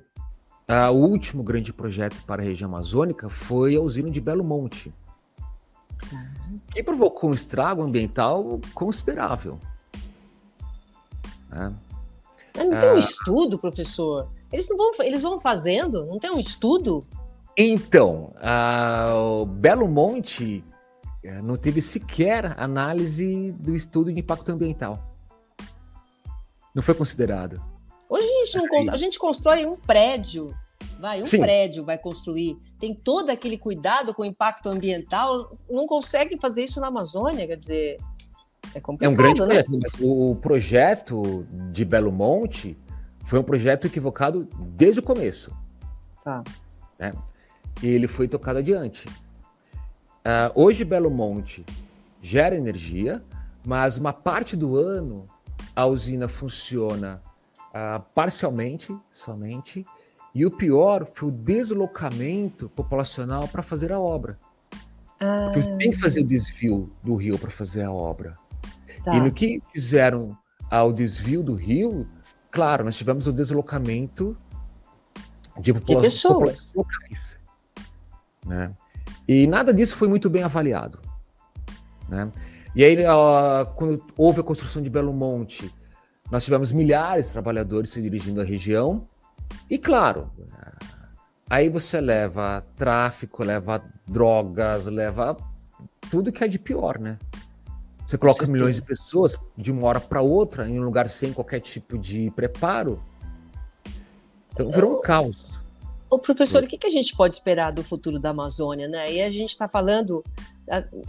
Uh, 0.70 0.92
o 0.92 0.98
último 0.98 1.44
grande 1.44 1.72
projeto 1.72 2.22
para 2.26 2.42
a 2.42 2.46
região 2.46 2.68
amazônica 2.68 3.30
foi 3.30 3.78
a 3.78 3.82
usina 3.82 4.12
de 4.12 4.20
Belo 4.20 4.44
Monte, 4.44 4.94
que 6.70 6.84
provocou 6.84 7.30
um 7.30 7.34
estrago 7.34 7.82
ambiental 7.82 8.60
considerável. 8.74 9.58
Né? 11.50 11.74
Mas 12.54 12.70
não 12.70 12.80
tem 12.82 12.90
um 12.90 12.96
uh, 12.96 12.98
estudo, 12.98 13.58
professor? 13.58 14.30
Eles, 14.52 14.68
não 14.68 14.76
vão, 14.76 14.92
eles 15.00 15.24
vão 15.24 15.40
fazendo? 15.40 16.06
Não 16.06 16.20
tem 16.20 16.32
um 16.32 16.40
estudo? 16.40 17.08
Então, 17.58 18.34
o 19.42 19.46
Belo 19.48 19.88
Monte 19.88 20.64
eh, 21.24 21.42
não 21.42 21.56
teve 21.56 21.82
sequer 21.82 22.54
análise 22.60 23.52
do 23.54 23.76
estudo 23.76 24.14
de 24.14 24.20
impacto 24.20 24.50
ambiental. 24.52 25.04
Não 26.76 26.84
foi 26.84 26.94
considerado. 26.94 27.60
Hoje 28.08 28.28
a 28.28 28.46
gente, 28.46 28.86
não, 28.86 28.94
a 28.94 28.98
gente 28.98 29.20
constrói 29.20 29.66
um 29.66 29.76
prédio, 29.76 30.56
vai, 31.00 31.22
um 31.22 31.26
Sim. 31.26 31.40
prédio 31.40 31.84
vai 31.84 31.98
construir, 31.98 32.58
tem 32.80 32.94
todo 32.94 33.32
aquele 33.32 33.58
cuidado 33.58 34.14
com 34.14 34.22
o 34.22 34.26
impacto 34.26 34.70
ambiental, 34.70 35.52
não 35.70 35.88
consegue 35.88 36.38
fazer 36.40 36.64
isso 36.64 36.80
na 36.80 36.88
Amazônia, 36.88 37.48
quer 37.48 37.58
dizer, 37.58 37.98
é 38.76 38.80
complicado, 38.80 39.10
É 39.10 39.14
um 39.14 39.18
grande 39.18 39.42
né? 39.42 39.48
projeto, 39.48 39.80
mas 39.82 39.94
o 40.00 40.36
projeto 40.36 41.48
de 41.72 41.84
Belo 41.84 42.12
Monte 42.12 42.78
foi 43.26 43.40
um 43.40 43.44
projeto 43.44 43.88
equivocado 43.88 44.48
desde 44.76 45.00
o 45.00 45.04
começo. 45.04 45.52
Tá. 46.24 46.44
Né? 46.98 47.12
E 47.82 47.88
ele 47.88 48.08
foi 48.08 48.28
tocado 48.28 48.60
adiante. 48.60 49.08
Uh, 49.08 50.52
hoje 50.56 50.84
Belo 50.84 51.10
Monte 51.10 51.64
gera 52.22 52.56
energia, 52.56 53.24
mas 53.66 53.98
uma 53.98 54.12
parte 54.12 54.56
do 54.56 54.76
ano 54.76 55.28
a 55.76 55.86
usina 55.86 56.28
funciona 56.28 57.22
uh, 57.70 58.02
parcialmente, 58.14 58.96
somente, 59.12 59.86
e 60.34 60.46
o 60.46 60.52
pior 60.52 61.08
foi 61.14 61.30
o 61.30 61.32
deslocamento 61.32 62.70
populacional 62.70 63.48
para 63.48 63.64
fazer 63.64 63.92
a 63.92 64.00
obra. 64.00 64.38
Ah. 65.20 65.46
Porque 65.46 65.62
você 65.62 65.76
tem 65.78 65.92
que 65.92 65.98
fazer 65.98 66.22
o 66.22 66.24
desvio 66.24 66.92
do 67.04 67.16
rio 67.16 67.40
para 67.40 67.50
fazer 67.50 67.84
a 67.84 67.92
obra. 67.92 68.38
Tá. 69.04 69.16
E 69.16 69.20
no 69.20 69.32
que 69.32 69.62
fizeram 69.72 70.38
ao 70.70 70.92
desvio 70.92 71.42
do 71.42 71.56
rio, 71.56 72.08
claro, 72.52 72.84
nós 72.84 72.96
tivemos 72.98 73.28
o 73.28 73.34
deslocamento 73.34 74.36
de, 75.60 75.74
popula 75.74 76.02
de 76.02 76.06
pessoas 76.06 76.74
locais. 76.76 77.40
Né? 78.48 78.72
E 79.28 79.46
nada 79.46 79.74
disso 79.74 79.96
foi 79.96 80.08
muito 80.08 80.30
bem 80.30 80.44
avaliado. 80.44 81.00
Né? 82.08 82.32
E 82.76 82.84
aí, 82.84 82.98
quando 83.76 84.04
houve 84.16 84.40
a 84.40 84.44
construção 84.44 84.82
de 84.82 84.90
Belo 84.90 85.14
Monte, 85.14 85.74
nós 86.32 86.44
tivemos 86.44 86.72
milhares 86.72 87.28
de 87.28 87.34
trabalhadores 87.34 87.90
se 87.90 88.02
dirigindo 88.02 88.40
à 88.40 88.44
região. 88.44 89.08
E 89.70 89.78
claro, 89.78 90.30
aí 91.50 91.70
você 91.70 92.00
leva 92.00 92.64
tráfico, 92.76 93.44
leva 93.44 93.84
drogas, 94.06 94.86
leva 94.88 95.38
tudo 96.10 96.32
que 96.32 96.44
é 96.44 96.48
de 96.48 96.60
pior, 96.60 97.00
né? 97.00 97.18
Você 98.06 98.18
coloca 98.18 98.48
milhões 98.48 98.78
de 98.78 98.82
pessoas 98.84 99.38
de 99.58 99.70
uma 99.70 99.86
hora 99.86 100.00
para 100.00 100.22
outra 100.22 100.70
em 100.70 100.80
um 100.80 100.84
lugar 100.84 101.10
sem 101.10 101.34
qualquer 101.34 101.60
tipo 101.60 101.98
de 101.98 102.32
preparo. 102.32 103.04
Então 104.54 104.72
virou 104.72 104.98
um 104.98 105.02
caos. 105.02 105.47
O 106.10 106.20
professor, 106.20 106.64
o 106.64 106.68
que, 106.68 106.78
que 106.78 106.88
a 106.88 106.92
gente 106.92 107.16
pode 107.16 107.34
esperar 107.34 107.74
do 107.74 107.84
futuro 107.84 108.20
da 108.20 108.30
Amazônia, 108.30 108.88
né? 108.88 109.12
E 109.12 109.22
a 109.22 109.30
gente 109.30 109.50
está 109.50 109.68
falando 109.68 110.24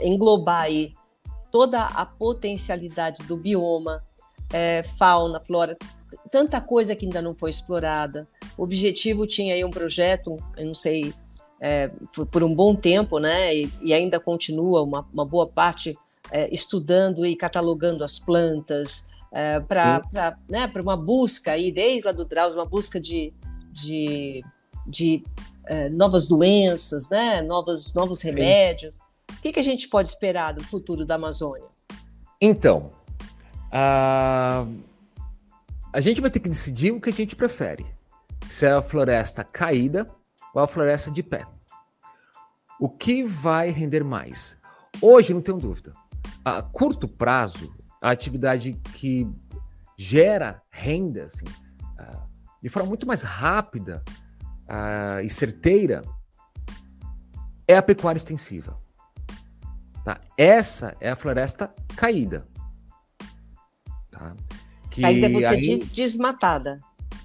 englobar 0.00 0.62
aí 0.62 0.94
toda 1.50 1.82
a 1.82 2.04
potencialidade 2.04 3.22
do 3.24 3.36
bioma, 3.36 4.02
é, 4.52 4.82
fauna, 4.82 5.40
flora, 5.40 5.76
tanta 6.30 6.60
coisa 6.60 6.94
que 6.94 7.06
ainda 7.06 7.22
não 7.22 7.34
foi 7.34 7.50
explorada. 7.50 8.26
O 8.56 8.62
objetivo 8.62 9.26
tinha 9.26 9.54
aí 9.54 9.64
um 9.64 9.70
projeto, 9.70 10.36
eu 10.56 10.66
não 10.66 10.74
sei, 10.74 11.14
é, 11.60 11.90
por 12.30 12.42
um 12.42 12.54
bom 12.54 12.74
tempo, 12.74 13.18
né? 13.18 13.54
E, 13.54 13.72
e 13.82 13.94
ainda 13.94 14.18
continua 14.20 14.82
uma, 14.82 15.06
uma 15.12 15.24
boa 15.24 15.46
parte 15.46 15.96
é, 16.30 16.52
estudando 16.52 17.24
e 17.24 17.34
catalogando 17.36 18.04
as 18.04 18.18
plantas 18.18 19.08
é, 19.32 19.60
para 19.60 20.38
né, 20.48 20.70
uma 20.76 20.96
busca 20.96 21.52
aí, 21.52 21.70
desde 21.70 22.06
lá 22.06 22.12
do 22.12 22.24
Drauz, 22.24 22.54
uma 22.54 22.64
busca 22.64 23.00
de, 23.00 23.32
de, 23.72 24.42
de 24.88 25.22
é, 25.66 25.88
novas 25.88 26.28
doenças, 26.28 27.10
né? 27.10 27.42
Novos, 27.42 27.94
novos 27.94 28.22
remédios. 28.22 28.98
O 29.30 29.40
que, 29.42 29.52
que 29.52 29.60
a 29.60 29.62
gente 29.62 29.88
pode 29.88 30.08
esperar 30.08 30.54
do 30.54 30.64
futuro 30.64 31.04
da 31.04 31.16
Amazônia? 31.16 31.68
Então, 32.40 32.90
a, 33.70 34.66
a 35.92 36.00
gente 36.00 36.20
vai 36.20 36.30
ter 36.30 36.40
que 36.40 36.48
decidir 36.48 36.92
o 36.92 37.00
que 37.00 37.10
a 37.10 37.12
gente 37.12 37.36
prefere. 37.36 37.86
Se 38.48 38.66
é 38.66 38.72
a 38.72 38.82
floresta 38.82 39.44
caída 39.44 40.08
ou 40.54 40.62
a 40.62 40.68
floresta 40.68 41.10
de 41.10 41.22
pé. 41.22 41.46
O 42.80 42.88
que 42.88 43.22
vai 43.22 43.70
render 43.70 44.02
mais? 44.02 44.56
Hoje, 45.02 45.34
não 45.34 45.42
tenho 45.42 45.58
dúvida. 45.58 45.92
A 46.44 46.62
curto 46.62 47.06
prazo, 47.06 47.74
a 48.00 48.10
atividade 48.10 48.72
que 48.94 49.28
gera 49.96 50.62
renda 50.70 51.24
assim, 51.24 51.44
de 52.62 52.68
forma 52.68 52.88
muito 52.88 53.06
mais 53.06 53.22
rápida 53.22 54.02
e 55.24 55.30
certeira 55.30 56.02
é 57.66 57.76
a 57.76 57.82
pecuária 57.82 58.18
extensiva. 58.18 58.78
Tá? 60.04 60.20
Essa 60.36 60.96
é 61.00 61.10
a 61.10 61.16
floresta 61.16 61.72
caída. 61.96 62.46
Tá? 64.10 64.34
Que 64.90 65.02
caída 65.02 65.28
você 65.28 65.46
aí... 65.46 65.60
diz 65.60 65.84
desmatada. 65.90 66.80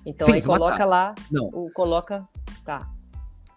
Então 0.06 0.26
Sim, 0.26 0.34
aí 0.34 0.40
desmatada. 0.40 0.66
coloca 0.66 0.86
lá, 0.86 1.16
Não. 1.32 1.46
o 1.46 1.72
coloca, 1.72 2.28
tá. 2.66 2.90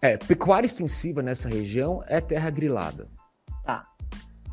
É, 0.01 0.17
pecuária 0.17 0.67
extensiva 0.67 1.23
nessa 1.23 1.49
região 1.49 2.03
é 2.07 2.21
terra 2.21 2.51
grilada. 2.51 3.09
Tá. 3.65 3.89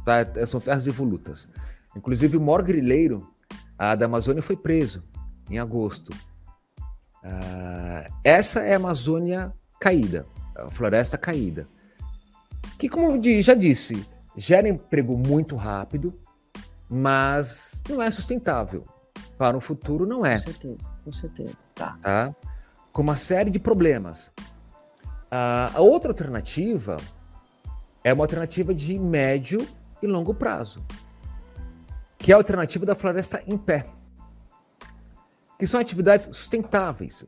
tá 0.04 0.20
é, 0.20 0.46
são 0.46 0.60
terras 0.60 0.88
evolutas. 0.88 1.48
Inclusive 1.96 2.38
o 2.38 2.42
maior 2.42 2.64
grileiro 2.64 3.32
a 3.78 3.96
da 3.96 4.06
Amazônia 4.06 4.42
foi 4.42 4.56
preso 4.56 5.04
em 5.50 5.60
agosto. 5.60 6.16
Uh, 7.24 8.14
essa 8.24 8.62
é 8.62 8.74
a 8.74 8.78
Amazônia 8.78 9.54
caída, 9.80 10.26
a 10.56 10.70
floresta 10.70 11.18
caída. 11.18 11.68
Que, 12.78 12.90
como 12.90 13.22
já 13.42 13.54
disse, 13.54 14.06
gera 14.36 14.68
emprego 14.68 15.18
muito 15.18 15.56
rápido, 15.56 16.14
mas 16.90 17.82
não 17.90 18.02
é 18.02 18.12
sustentável. 18.12 18.84
Para 19.38 19.58
o 19.58 19.62
futuro, 19.62 20.06
não 20.06 20.26
é. 20.26 20.34
Com 20.34 20.38
certeza, 20.38 20.92
com 21.04 21.12
certeza. 21.12 21.56
Tá. 21.74 21.98
tá? 22.02 22.36
Com 22.92 23.02
uma 23.02 23.16
série 23.16 23.50
de 23.50 23.60
problemas. 23.60 24.28
Uh, 25.32 25.74
a 25.74 25.82
outra 25.82 26.12
alternativa 26.12 26.98
é 28.04 28.14
uma 28.14 28.24
alternativa 28.24 28.74
de 28.74 29.00
médio 29.00 29.68
e 30.02 30.08
longo 30.08 30.34
prazo, 30.34 30.86
que 32.18 32.32
é 32.32 32.36
a 32.36 32.38
alternativa 32.38 32.86
da 32.86 32.94
floresta 32.94 33.42
em 33.48 33.58
pé, 33.58 33.86
que 35.64 35.68
são 35.68 35.80
atividades 35.80 36.28
sustentáveis. 36.34 37.26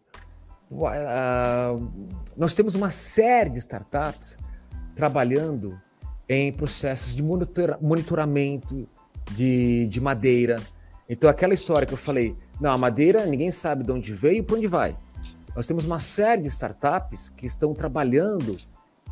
Uh, 0.70 1.90
nós 2.36 2.54
temos 2.54 2.76
uma 2.76 2.92
série 2.92 3.50
de 3.50 3.60
startups 3.60 4.38
trabalhando 4.94 5.80
em 6.28 6.52
processos 6.52 7.16
de 7.16 7.24
monitora, 7.24 7.80
monitoramento 7.82 8.90
de, 9.32 9.88
de 9.88 10.02
madeira. 10.02 10.62
Então, 11.08 11.30
aquela 11.30 11.54
história 11.54 11.88
que 11.88 11.94
eu 11.94 11.98
falei, 11.98 12.36
não, 12.60 12.72
a 12.72 12.78
madeira 12.78 13.26
ninguém 13.26 13.52
sabe 13.52 13.86
de 13.86 13.92
onde 13.94 14.14
veio 14.14 14.40
e 14.40 14.44
para 14.44 14.58
onde 14.58 14.68
vai. 14.68 14.98
Nós 15.56 15.66
temos 15.66 15.86
uma 15.86 16.02
série 16.02 16.42
de 16.42 16.50
startups 16.50 17.30
que 17.30 17.46
estão 17.46 17.74
trabalhando 17.74 18.58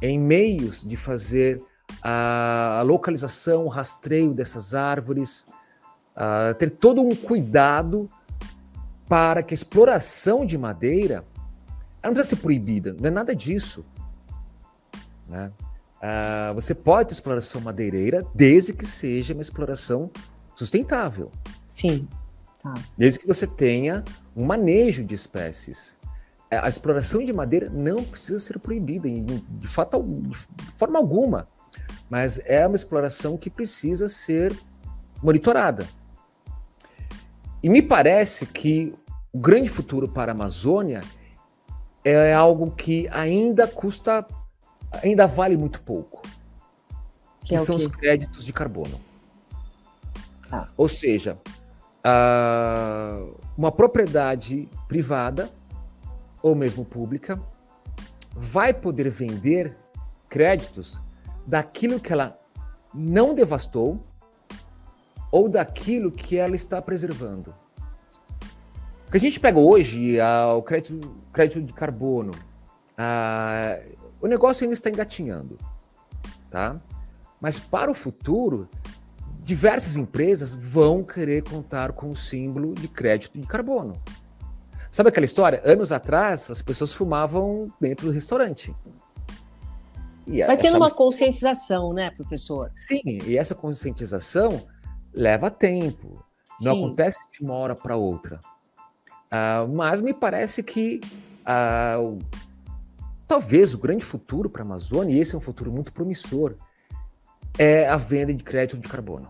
em 0.01 0.19
meios 0.19 0.83
de 0.83 0.97
fazer 0.97 1.63
a 2.01 2.83
localização, 2.85 3.63
o 3.63 3.69
rastreio 3.69 4.33
dessas 4.33 4.75
árvores, 4.75 5.47
ter 6.59 6.71
todo 6.71 7.01
um 7.01 7.15
cuidado 7.15 8.09
para 9.13 9.43
que 9.43 9.53
a 9.53 9.59
exploração 9.61 10.43
de 10.43 10.57
madeira 10.57 11.23
ela 12.01 12.05
não 12.05 12.13
precisa 12.13 12.35
ser 12.35 12.41
proibida, 12.41 12.95
não 12.99 13.09
é 13.09 13.11
nada 13.11 13.35
disso. 13.35 13.85
Né? 15.27 15.51
Uh, 15.97 16.55
você 16.55 16.73
pode 16.73 17.09
ter 17.09 17.13
exploração 17.13 17.61
madeireira 17.61 18.25
desde 18.33 18.73
que 18.73 18.87
seja 18.87 19.35
uma 19.35 19.43
exploração 19.43 20.09
sustentável. 20.55 21.31
Sim. 21.67 22.07
Tá. 22.63 22.73
Desde 22.97 23.19
que 23.19 23.27
você 23.27 23.45
tenha 23.45 24.03
um 24.35 24.45
manejo 24.45 25.03
de 25.03 25.13
espécies. 25.13 25.95
É, 26.49 26.57
a 26.57 26.67
exploração 26.67 27.23
de 27.23 27.31
madeira 27.31 27.69
não 27.69 28.03
precisa 28.03 28.39
ser 28.39 28.57
proibida, 28.57 29.07
de, 29.07 29.67
fato, 29.67 30.01
de 30.01 30.71
forma 30.75 30.97
alguma. 30.97 31.47
Mas 32.09 32.41
é 32.45 32.65
uma 32.65 32.75
exploração 32.75 33.37
que 33.37 33.51
precisa 33.51 34.07
ser 34.07 34.57
monitorada. 35.21 35.85
E 37.61 37.69
me 37.69 37.81
parece 37.81 38.47
que 38.47 38.93
o 39.33 39.39
grande 39.39 39.69
futuro 39.69 40.07
para 40.07 40.31
a 40.31 40.35
Amazônia 40.35 41.03
é 42.05 42.33
algo 42.33 42.69
que 42.71 43.07
ainda 43.09 43.67
custa 43.67 44.25
ainda 45.01 45.25
vale 45.25 45.57
muito 45.57 45.81
pouco. 45.81 46.21
Que, 47.39 47.49
que 47.49 47.55
é 47.55 47.57
são 47.59 47.75
os 47.75 47.87
créditos 47.87 48.45
de 48.45 48.53
carbono. 48.53 49.01
Ah. 50.51 50.67
Ou 50.77 50.87
seja, 50.87 51.37
uh, 52.05 53.35
uma 53.57 53.71
propriedade 53.71 54.69
privada 54.87 55.49
ou 56.41 56.53
mesmo 56.53 56.85
pública 56.85 57.41
vai 58.35 58.71
poder 58.71 59.09
vender 59.09 59.75
créditos 60.29 60.99
daquilo 61.45 61.99
que 61.99 62.13
ela 62.13 62.39
não 62.93 63.33
devastou 63.33 63.99
ou 65.31 65.49
daquilo 65.49 66.11
que 66.11 66.37
ela 66.37 66.55
está 66.55 66.79
preservando. 66.79 67.62
O 69.13 69.15
que 69.15 69.17
a 69.17 69.29
gente 69.29 69.39
pega 69.39 69.59
hoje, 69.59 70.17
uh, 70.19 70.57
o 70.57 70.63
crédito, 70.63 71.15
crédito 71.31 71.61
de 71.61 71.71
carbono, 71.71 72.31
uh, 72.93 73.95
o 74.19 74.25
negócio 74.25 74.63
ainda 74.63 74.73
está 74.73 74.89
engatinhando, 74.89 75.55
tá? 76.49 76.81
Mas 77.39 77.59
para 77.59 77.91
o 77.91 77.93
futuro, 77.93 78.67
diversas 79.43 79.97
empresas 79.97 80.55
vão 80.55 81.03
querer 81.03 81.43
contar 81.43 81.91
com 81.91 82.09
o 82.09 82.15
símbolo 82.15 82.73
de 82.73 82.87
crédito 82.87 83.39
de 83.39 83.45
carbono. 83.45 84.01
Sabe 84.89 85.09
aquela 85.09 85.27
história? 85.27 85.61
Anos 85.63 85.91
atrás, 85.91 86.49
as 86.49 86.63
pessoas 86.63 86.91
fumavam 86.91 87.71
dentro 87.79 88.07
do 88.07 88.11
restaurante. 88.11 88.75
Vai 90.47 90.57
tendo 90.57 90.77
uma 90.77 90.89
conscientização, 90.89 91.93
né, 91.93 92.09
professor? 92.09 92.71
Sim, 92.75 93.03
e 93.03 93.37
essa 93.37 93.53
conscientização 93.53 94.65
leva 95.13 95.51
tempo. 95.51 96.25
Não 96.59 96.73
Sim. 96.73 96.83
acontece 96.83 97.23
de 97.31 97.43
uma 97.43 97.53
hora 97.53 97.75
para 97.75 97.95
outra. 97.95 98.39
Uh, 99.33 99.67
mas 99.67 99.99
me 99.99 100.13
parece 100.13 100.61
que 100.61 101.01
uh, 101.41 102.19
talvez 103.27 103.73
o 103.73 103.79
grande 103.79 104.05
futuro 104.05 104.47
para 104.47 104.61
a 104.61 104.65
Amazônia, 104.65 105.15
e 105.15 105.19
esse 105.19 105.33
é 105.33 105.37
um 105.37 105.41
futuro 105.41 105.71
muito 105.71 105.91
promissor, 105.91 106.53
é 107.57 107.87
a 107.87 107.97
venda 107.97 108.31
de 108.31 108.43
crédito 108.43 108.77
de 108.77 108.87
carbono. 108.87 109.27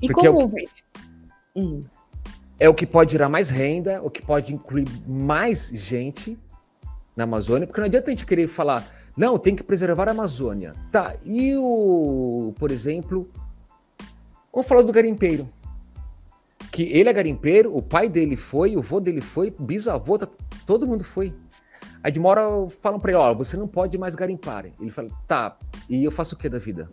E 0.00 0.08
Porque 0.08 0.26
como... 0.26 0.40
É 0.40 0.44
o, 0.44 0.50
que, 0.50 0.68
hum. 1.54 1.80
é 2.58 2.68
o 2.68 2.74
que 2.74 2.84
pode 2.84 3.12
gerar 3.12 3.28
mais 3.28 3.50
renda, 3.50 4.02
o 4.02 4.10
que 4.10 4.20
pode 4.20 4.52
incluir 4.52 4.88
mais 5.06 5.70
gente 5.72 6.36
na 7.14 7.22
Amazônia, 7.22 7.68
porque 7.68 7.80
não 7.80 7.86
adianta 7.86 8.08
a 8.08 8.10
gente 8.10 8.26
querer 8.26 8.48
falar, 8.48 8.84
não, 9.16 9.38
tem 9.38 9.54
que 9.54 9.62
preservar 9.62 10.08
a 10.08 10.10
Amazônia. 10.10 10.74
Tá, 10.90 11.14
e 11.24 11.54
o, 11.56 12.52
por 12.58 12.72
exemplo, 12.72 13.30
vamos 14.52 14.66
falar 14.66 14.82
do 14.82 14.92
garimpeiro. 14.92 15.48
Que 16.72 16.84
ele 16.84 17.08
é 17.08 17.12
garimpeiro, 17.12 17.76
o 17.76 17.80
pai 17.80 18.08
dele 18.08 18.36
foi, 18.36 18.74
o 18.74 18.80
avô 18.80 18.98
dele 18.98 19.20
foi, 19.20 19.54
bisavô, 19.56 20.18
tá, 20.18 20.26
todo 20.66 20.86
mundo 20.86 21.04
foi. 21.04 21.32
Aí 22.02 22.10
de 22.10 22.18
uma 22.18 22.30
hora 22.30 22.42
falam 22.80 22.98
para 22.98 23.12
ele, 23.12 23.18
ó, 23.20 23.32
você 23.32 23.56
não 23.56 23.68
pode 23.68 23.96
mais 23.96 24.16
garimpar. 24.16 24.66
Ele 24.80 24.90
fala, 24.90 25.08
tá, 25.28 25.56
e 25.88 26.02
eu 26.02 26.10
faço 26.10 26.34
o 26.34 26.38
que 26.38 26.48
da 26.48 26.58
vida? 26.58 26.88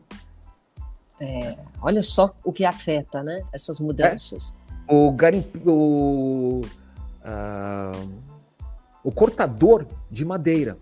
É, 1.20 1.58
olha 1.82 2.04
só 2.04 2.36
o 2.44 2.54
que 2.54 2.64
afeta, 2.64 3.24
né? 3.24 3.42
Essas 3.52 3.80
mudanças. 3.80 4.54
É, 4.88 4.94
o 4.94 5.12
garimp... 5.12 5.56
O, 5.66 6.62
uh, 7.24 8.30
o 9.04 9.12
cortador 9.12 9.88
de 10.12 10.26
madeira. 10.26 10.78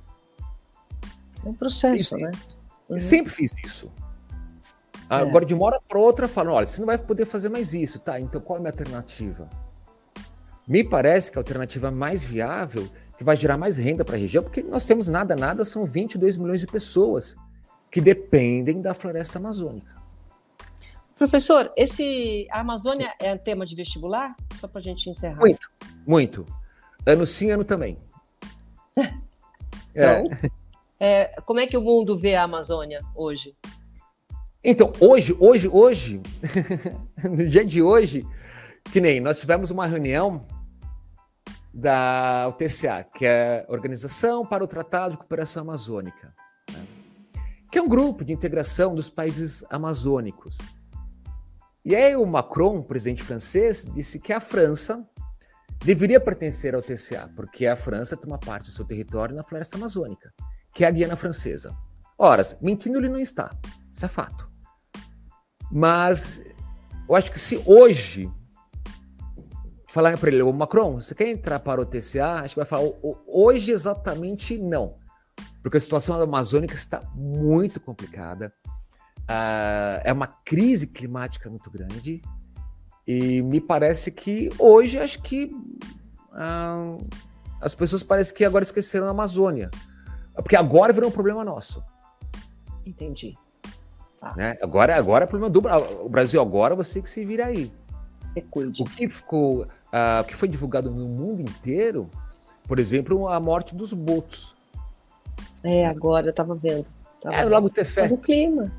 É 1.45 1.49
um 1.49 1.53
processo, 1.53 2.17
né? 2.17 2.31
Uhum. 2.89 2.99
Sempre 2.99 3.31
fiz 3.31 3.55
isso. 3.63 3.91
É. 5.10 5.15
Agora, 5.15 5.46
de 5.46 5.54
uma 5.54 5.65
hora 5.65 5.82
para 5.88 6.00
outra, 6.00 6.28
falam, 6.28 6.54
olha, 6.54 6.67
você 6.67 6.80
não 6.80 6.86
vai 6.86 6.98
poder 6.98 7.26
fazer 7.26 7.50
mais 7.50 7.74
isso, 7.74 8.00
tá? 8.00 8.20
Então 8.20 8.41
qual 8.41 8.58
é 8.58 8.60
a 8.60 8.62
minha 8.62 8.72
alternativa? 8.72 9.50
Me 10.67 10.84
parece 10.84 11.32
que 11.32 11.38
a 11.38 11.41
alternativa 11.41 11.89
mais 11.89 12.24
viável 12.24 12.89
que 13.17 13.24
vai 13.24 13.36
gerar 13.36 13.58
mais 13.58 13.78
renda 13.78 14.04
para 14.04 14.15
a 14.15 14.20
região, 14.20 14.43
porque 14.43 14.62
nós 14.62 14.86
temos 14.86 15.08
nada, 15.08 15.36
nada, 15.36 15.63
são 15.63 15.86
22 15.86 16.38
milhões 16.38 16.60
de 16.60 16.67
pessoas 16.67 17.36
que 17.89 18.02
dependem 18.02 18.82
da 18.82 18.93
floresta 18.93 19.39
amazônica. 19.39 19.96
Professor, 21.17 21.72
esse 21.76 22.48
a 22.52 22.60
Amazônia 22.60 23.12
é 23.20 23.36
tema 23.36 23.65
de 23.65 23.76
vestibular? 23.76 24.36
Só 24.60 24.67
para 24.67 24.80
a 24.80 24.84
gente 24.84 25.10
encerrar. 25.10 25.39
Muito, 25.39 25.67
muito. 26.06 26.46
Ano 27.06 27.26
sim, 27.26 27.50
ano 27.50 27.63
também. 27.63 27.98
então, 29.96 30.30
é. 30.43 30.52
É, 31.00 31.41
como 31.41 31.60
é 31.60 31.65
que 31.65 31.78
o 31.78 31.82
mundo 31.82 32.17
vê 32.17 32.36
a 32.36 32.43
Amazônia 32.43 33.02
hoje? 33.15 33.56
Então, 34.63 34.91
hoje, 35.00 35.36
hoje, 35.39 35.67
hoje, 35.67 36.22
no 37.24 37.48
dia 37.48 37.65
de 37.65 37.82
hoje, 37.82 38.26
que 38.91 39.00
nem 39.00 39.20
nós 39.20 39.39
tivemos 39.39 39.70
uma 39.70 39.86
reunião 39.86 40.46
da 41.74 42.48
UTCA, 42.50 43.04
que 43.04 43.26
é 43.26 43.65
Organização 43.70 44.46
para 44.46 44.63
o 44.63 44.67
Tratado 44.67 45.12
de 45.12 45.17
Cooperação 45.17 45.62
Amazônica, 45.62 46.34
né? 46.72 46.86
que 47.72 47.78
é 47.78 47.82
um 47.82 47.88
grupo 47.88 48.26
de 48.26 48.34
integração 48.34 48.96
dos 48.96 49.10
países 49.10 49.63
amazônicos. 49.70 50.58
E 51.86 51.96
aí 51.96 52.15
o 52.15 52.26
Macron, 52.26 52.82
presidente 52.82 53.24
francês, 53.24 53.88
disse 53.93 54.20
que 54.20 54.34
a 54.34 54.39
França 54.39 55.08
deveria 55.86 56.20
pertencer 56.20 56.74
ao 56.74 56.82
TCA, 56.82 57.30
porque 57.36 57.67
a 57.67 57.76
França 57.76 58.17
toma 58.17 58.39
parte 58.39 58.65
do 58.65 58.72
seu 58.72 58.84
território 58.84 59.36
na 59.36 59.43
floresta 59.43 59.78
amazônica, 59.78 60.34
que 60.74 60.84
é 60.84 60.88
a 60.88 60.91
Guiana 60.91 61.15
Francesa. 61.15 61.78
Ora, 62.17 62.41
mentindo 62.60 62.98
ele 62.98 63.08
não 63.08 63.20
está, 63.20 63.56
isso 63.93 64.04
é 64.04 64.10
fato. 64.10 64.46
Mas 65.71 66.41
eu 67.08 67.15
acho 67.15 67.32
que 67.32 67.39
se 67.39 67.62
hoje 67.65 68.32
falar 69.88 70.17
para 70.17 70.30
ele, 70.30 70.41
o 70.41 70.53
Macron, 70.53 71.01
você 71.01 71.15
quer 71.15 71.30
entrar 71.30 71.60
para 71.60 71.82
o 71.82 71.86
TCA? 71.86 72.41
Acho 72.41 72.53
que 72.53 72.60
vai 72.60 72.65
falar, 72.65 72.89
hoje 73.25 73.71
exatamente 73.71 74.58
não. 74.58 74.95
Porque 75.62 75.77
a 75.77 75.80
situação 75.80 76.21
amazônica 76.21 76.75
está 76.75 77.01
muito 77.15 77.80
complicada. 77.80 78.53
Uh, 79.23 79.99
é 80.03 80.13
uma 80.13 80.27
crise 80.27 80.88
climática 80.88 81.49
muito 81.49 81.69
grande. 81.71 82.21
E 83.08 83.41
me 83.41 83.60
parece 83.60 84.12
que 84.12 84.49
hoje, 84.60 84.99
acho 84.99 85.21
que 85.21 85.45
uh, 85.45 86.97
as 87.60 87.73
pessoas 87.73 88.03
parecem 88.03 88.36
que 88.36 88.45
agora 88.45 88.63
esqueceram 88.63 89.08
a 89.08 89.10
Amazônia. 89.10 89.69
Porque 90.36 90.56
agora 90.56 90.93
virou 90.93 91.10
um 91.10 91.13
problema 91.13 91.43
nosso. 91.43 91.84
Entendi. 92.86 93.36
Tá. 94.19 94.34
Né? 94.36 94.58
Agora, 94.62 94.95
agora 94.95 95.23
é 95.25 95.27
problema 95.27 95.49
do 95.49 95.62
o 96.03 96.10
Brasil. 96.10 96.41
Agora 96.41 96.75
você 96.75 97.01
que 97.01 97.10
se 97.10 97.23
vira 97.23 97.45
aí. 97.45 97.71
Você 98.27 98.41
cuide. 98.41 98.82
O 98.82 98.86
que 98.86 99.08
ficou, 99.08 99.63
uh, 99.63 100.21
o 100.21 100.23
que 100.23 100.36
foi 100.36 100.47
divulgado 100.47 100.89
no 100.89 101.08
mundo 101.08 101.41
inteiro, 101.41 102.10
por 102.67 102.80
exemplo, 102.80 103.27
a 103.27 103.39
morte 103.39 103.75
dos 103.75 103.93
botos. 103.93 104.56
É, 105.63 105.86
agora 105.86 106.27
eu 106.27 106.34
tava 106.34 106.56
vendo. 106.56 106.89
Tava 107.21 107.36
é, 107.36 107.45
o 107.45 107.49
Lago 107.49 107.69
Tefé. 107.69 108.08
O 108.12 108.17
clima. 108.17 108.71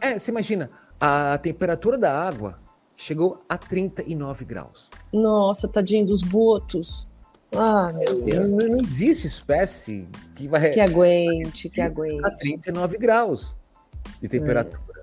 É. 0.00 0.10
é, 0.10 0.18
você 0.18 0.30
imagina, 0.30 0.68
a 1.00 1.38
temperatura 1.38 1.96
da 1.96 2.12
água 2.12 2.58
chegou 2.96 3.42
a 3.48 3.56
39 3.56 4.44
graus. 4.44 4.90
Nossa, 5.12 5.68
tadinho 5.68 6.04
dos 6.04 6.22
botos. 6.22 7.06
Ah, 7.54 7.92
meu 7.92 8.22
Deus. 8.24 8.50
Não, 8.50 8.58
não, 8.68 8.80
existe 8.82 9.26
espécie 9.26 10.06
que 10.34 10.46
vai. 10.46 10.70
Que 10.70 10.80
aguente, 10.80 11.70
que 11.70 11.80
aguente. 11.80 12.26
A 12.26 12.30
39 12.30 12.98
graus 12.98 13.56
de 14.20 14.28
temperatura. 14.28 15.02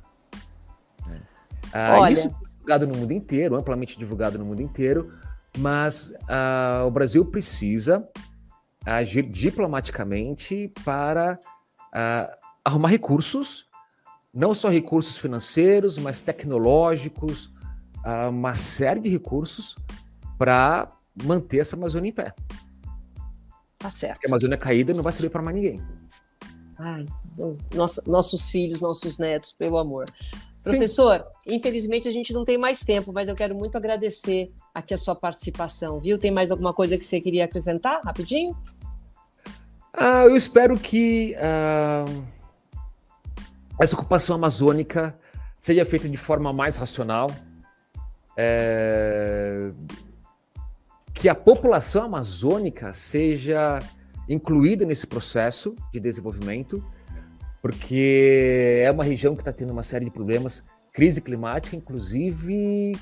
É. 1.10 1.20
Ah, 1.74 2.00
Olha... 2.00 2.14
Isso 2.14 2.30
foi 2.30 2.48
divulgado 2.48 2.88
no 2.88 2.96
mundo 2.96 3.12
inteiro, 3.12 3.56
amplamente 3.56 3.98
divulgado 3.98 4.38
no 4.40 4.46
mundo 4.46 4.62
inteiro, 4.62 5.14
mas 5.58 6.14
ah, 6.28 6.84
o 6.86 6.92
Brasil 6.92 7.26
precisa 7.26 8.08
agir 8.86 9.24
diplomaticamente 9.24 10.72
para 10.84 11.40
ah, 11.94 12.38
arrumar 12.64 12.90
recursos, 12.90 13.68
não 14.34 14.54
só 14.54 14.70
recursos 14.70 15.18
financeiros, 15.18 15.98
mas 15.98 16.22
tecnológicos, 16.22 17.54
ah, 18.04 18.30
uma 18.30 18.54
série 18.56 19.00
de 19.00 19.10
recursos 19.10 19.76
para 20.38 20.92
manter 21.24 21.60
essa 21.60 21.76
Amazônia 21.76 22.10
em 22.10 22.14
pé. 22.14 22.34
Tá 23.78 23.90
certo. 23.90 24.16
Porque 24.16 24.28
a 24.28 24.32
Amazônia 24.32 24.58
caída 24.58 24.94
não 24.94 25.04
vai 25.04 25.14
servir 25.14 25.30
para 25.30 25.42
mais 25.42 25.56
ninguém. 25.56 25.82
Ai, 26.78 27.06
nosso, 27.74 28.02
nossos 28.06 28.50
filhos, 28.50 28.82
nossos 28.82 29.18
netos, 29.18 29.54
pelo 29.54 29.78
amor. 29.78 30.06
Professor, 30.62 31.26
Sim. 31.48 31.56
infelizmente 31.56 32.08
a 32.08 32.12
gente 32.12 32.34
não 32.34 32.44
tem 32.44 32.58
mais 32.58 32.80
tempo, 32.80 33.14
mas 33.14 33.28
eu 33.30 33.36
quero 33.36 33.56
muito 33.56 33.78
agradecer 33.78 34.52
aqui 34.74 34.94
a 34.94 34.98
sua 34.98 35.16
participação, 35.16 36.00
viu? 36.00 36.18
Tem 36.18 36.32
mais 36.32 36.50
alguma 36.50 36.74
coisa 36.74 36.98
que 36.98 37.04
você 37.04 37.22
queria 37.22 37.46
acrescentar, 37.46 38.02
rapidinho? 38.04 38.58
Ah, 39.94 40.24
eu 40.24 40.36
espero 40.36 40.78
que 40.78 41.36
uh, 41.38 42.26
essa 43.80 43.96
ocupação 43.96 44.36
amazônica 44.36 45.18
seja 45.60 45.86
feita 45.86 46.10
de 46.10 46.18
forma 46.18 46.52
mais 46.52 46.78
racional, 46.78 47.30
é, 48.38 49.72
que 51.14 51.30
a 51.30 51.36
população 51.36 52.04
amazônica 52.04 52.92
seja 52.94 53.80
incluída 54.28 54.86
nesse 54.86 55.08
processo 55.08 55.76
de 55.92 56.00
desenvolvimento, 56.00 56.84
porque 57.62 58.82
é 58.84 58.92
uma 58.92 59.04
região 59.04 59.36
que 59.36 59.42
está 59.42 59.52
tendo 59.52 59.72
uma 59.72 59.84
série 59.84 60.06
de 60.06 60.12
problemas, 60.12 60.64
crise 60.92 61.22
climática, 61.22 61.76
inclusive 61.76 62.98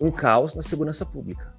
um 0.00 0.10
caos 0.10 0.54
na 0.54 0.62
segurança 0.62 1.04
pública. 1.04 1.54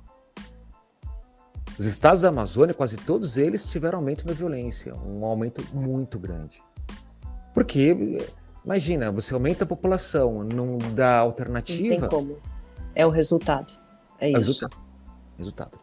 Os 1.78 1.86
estados 1.86 2.22
da 2.22 2.30
Amazônia, 2.30 2.74
quase 2.74 2.98
todos 2.98 3.38
eles 3.38 3.70
tiveram 3.70 4.00
aumento 4.00 4.26
da 4.26 4.34
violência, 4.34 4.96
um 4.96 5.24
aumento 5.24 5.63
muito 5.76 6.17
grande. 6.17 6.62
Porque, 7.54 8.26
imagina, 8.65 9.12
você 9.12 9.34
aumenta 9.34 9.63
a 9.63 9.67
população, 9.67 10.43
não 10.43 10.78
dá 10.96 11.17
alternativa. 11.17 11.93
Não 11.93 12.00
tem 12.02 12.10
como. 12.10 12.38
É 12.96 13.06
o 13.06 13.10
resultado. 13.10 13.74
É, 14.20 14.28
é 14.28 14.30
isso. 14.30 14.39
Resultado. 14.39 14.78
resultado. 15.38 15.78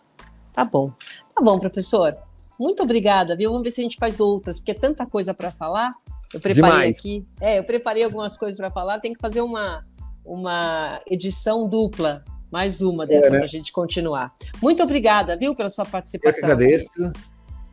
Tá 0.52 0.64
bom. 0.64 0.92
Tá 1.34 1.42
bom, 1.42 1.58
professor. 1.58 2.16
Muito 2.58 2.82
obrigada, 2.82 3.36
viu? 3.36 3.50
Vamos 3.50 3.64
ver 3.64 3.70
se 3.70 3.80
a 3.80 3.84
gente 3.84 3.96
faz 3.98 4.20
outras, 4.20 4.58
porque 4.58 4.72
é 4.72 4.74
tanta 4.74 5.06
coisa 5.06 5.34
para 5.34 5.50
falar. 5.50 5.94
Eu 6.32 6.40
preparei 6.40 6.54
Demais. 6.54 6.98
aqui. 6.98 7.26
É, 7.40 7.58
eu 7.58 7.64
preparei 7.64 8.02
algumas 8.04 8.36
coisas 8.36 8.56
para 8.56 8.70
falar. 8.70 8.98
Tem 9.00 9.12
que 9.12 9.20
fazer 9.20 9.40
uma, 9.40 9.82
uma 10.24 11.00
edição 11.08 11.68
dupla, 11.68 12.24
mais 12.50 12.80
uma 12.80 13.06
dessa 13.06 13.28
é, 13.28 13.30
né? 13.30 13.36
para 13.38 13.46
a 13.46 13.48
gente 13.48 13.72
continuar. 13.72 14.34
Muito 14.60 14.82
obrigada, 14.82 15.36
viu, 15.36 15.54
pela 15.54 15.70
sua 15.70 15.84
participação. 15.84 16.50
Eu 16.50 16.56
que 16.56 16.62
agradeço. 16.64 17.04
Aqui. 17.04 17.20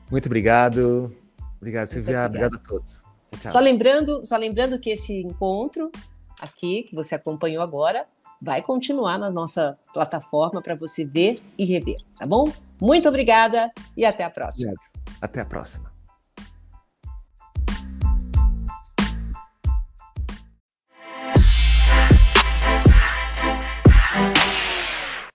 Muito 0.09 0.25
obrigado. 0.25 1.15
Obrigado, 1.57 1.87
Silvia. 1.87 2.25
Obrigado 2.25 2.55
a 2.55 2.59
todos. 2.59 3.03
Tchau. 3.39 3.51
Só 3.51 3.59
lembrando, 3.59 4.25
só 4.25 4.35
lembrando 4.35 4.77
que 4.77 4.89
esse 4.89 5.21
encontro 5.21 5.91
aqui 6.39 6.83
que 6.83 6.95
você 6.95 7.15
acompanhou 7.15 7.63
agora 7.63 8.05
vai 8.41 8.61
continuar 8.61 9.17
na 9.17 9.29
nossa 9.29 9.77
plataforma 9.93 10.61
para 10.61 10.75
você 10.75 11.05
ver 11.05 11.41
e 11.57 11.63
rever, 11.63 11.97
tá 12.17 12.25
bom? 12.25 12.51
Muito 12.81 13.07
obrigada 13.07 13.71
e 13.95 14.03
até 14.03 14.23
a 14.23 14.29
próxima. 14.29 14.73
Até 15.21 15.41
a 15.41 15.45
próxima. 15.45 15.90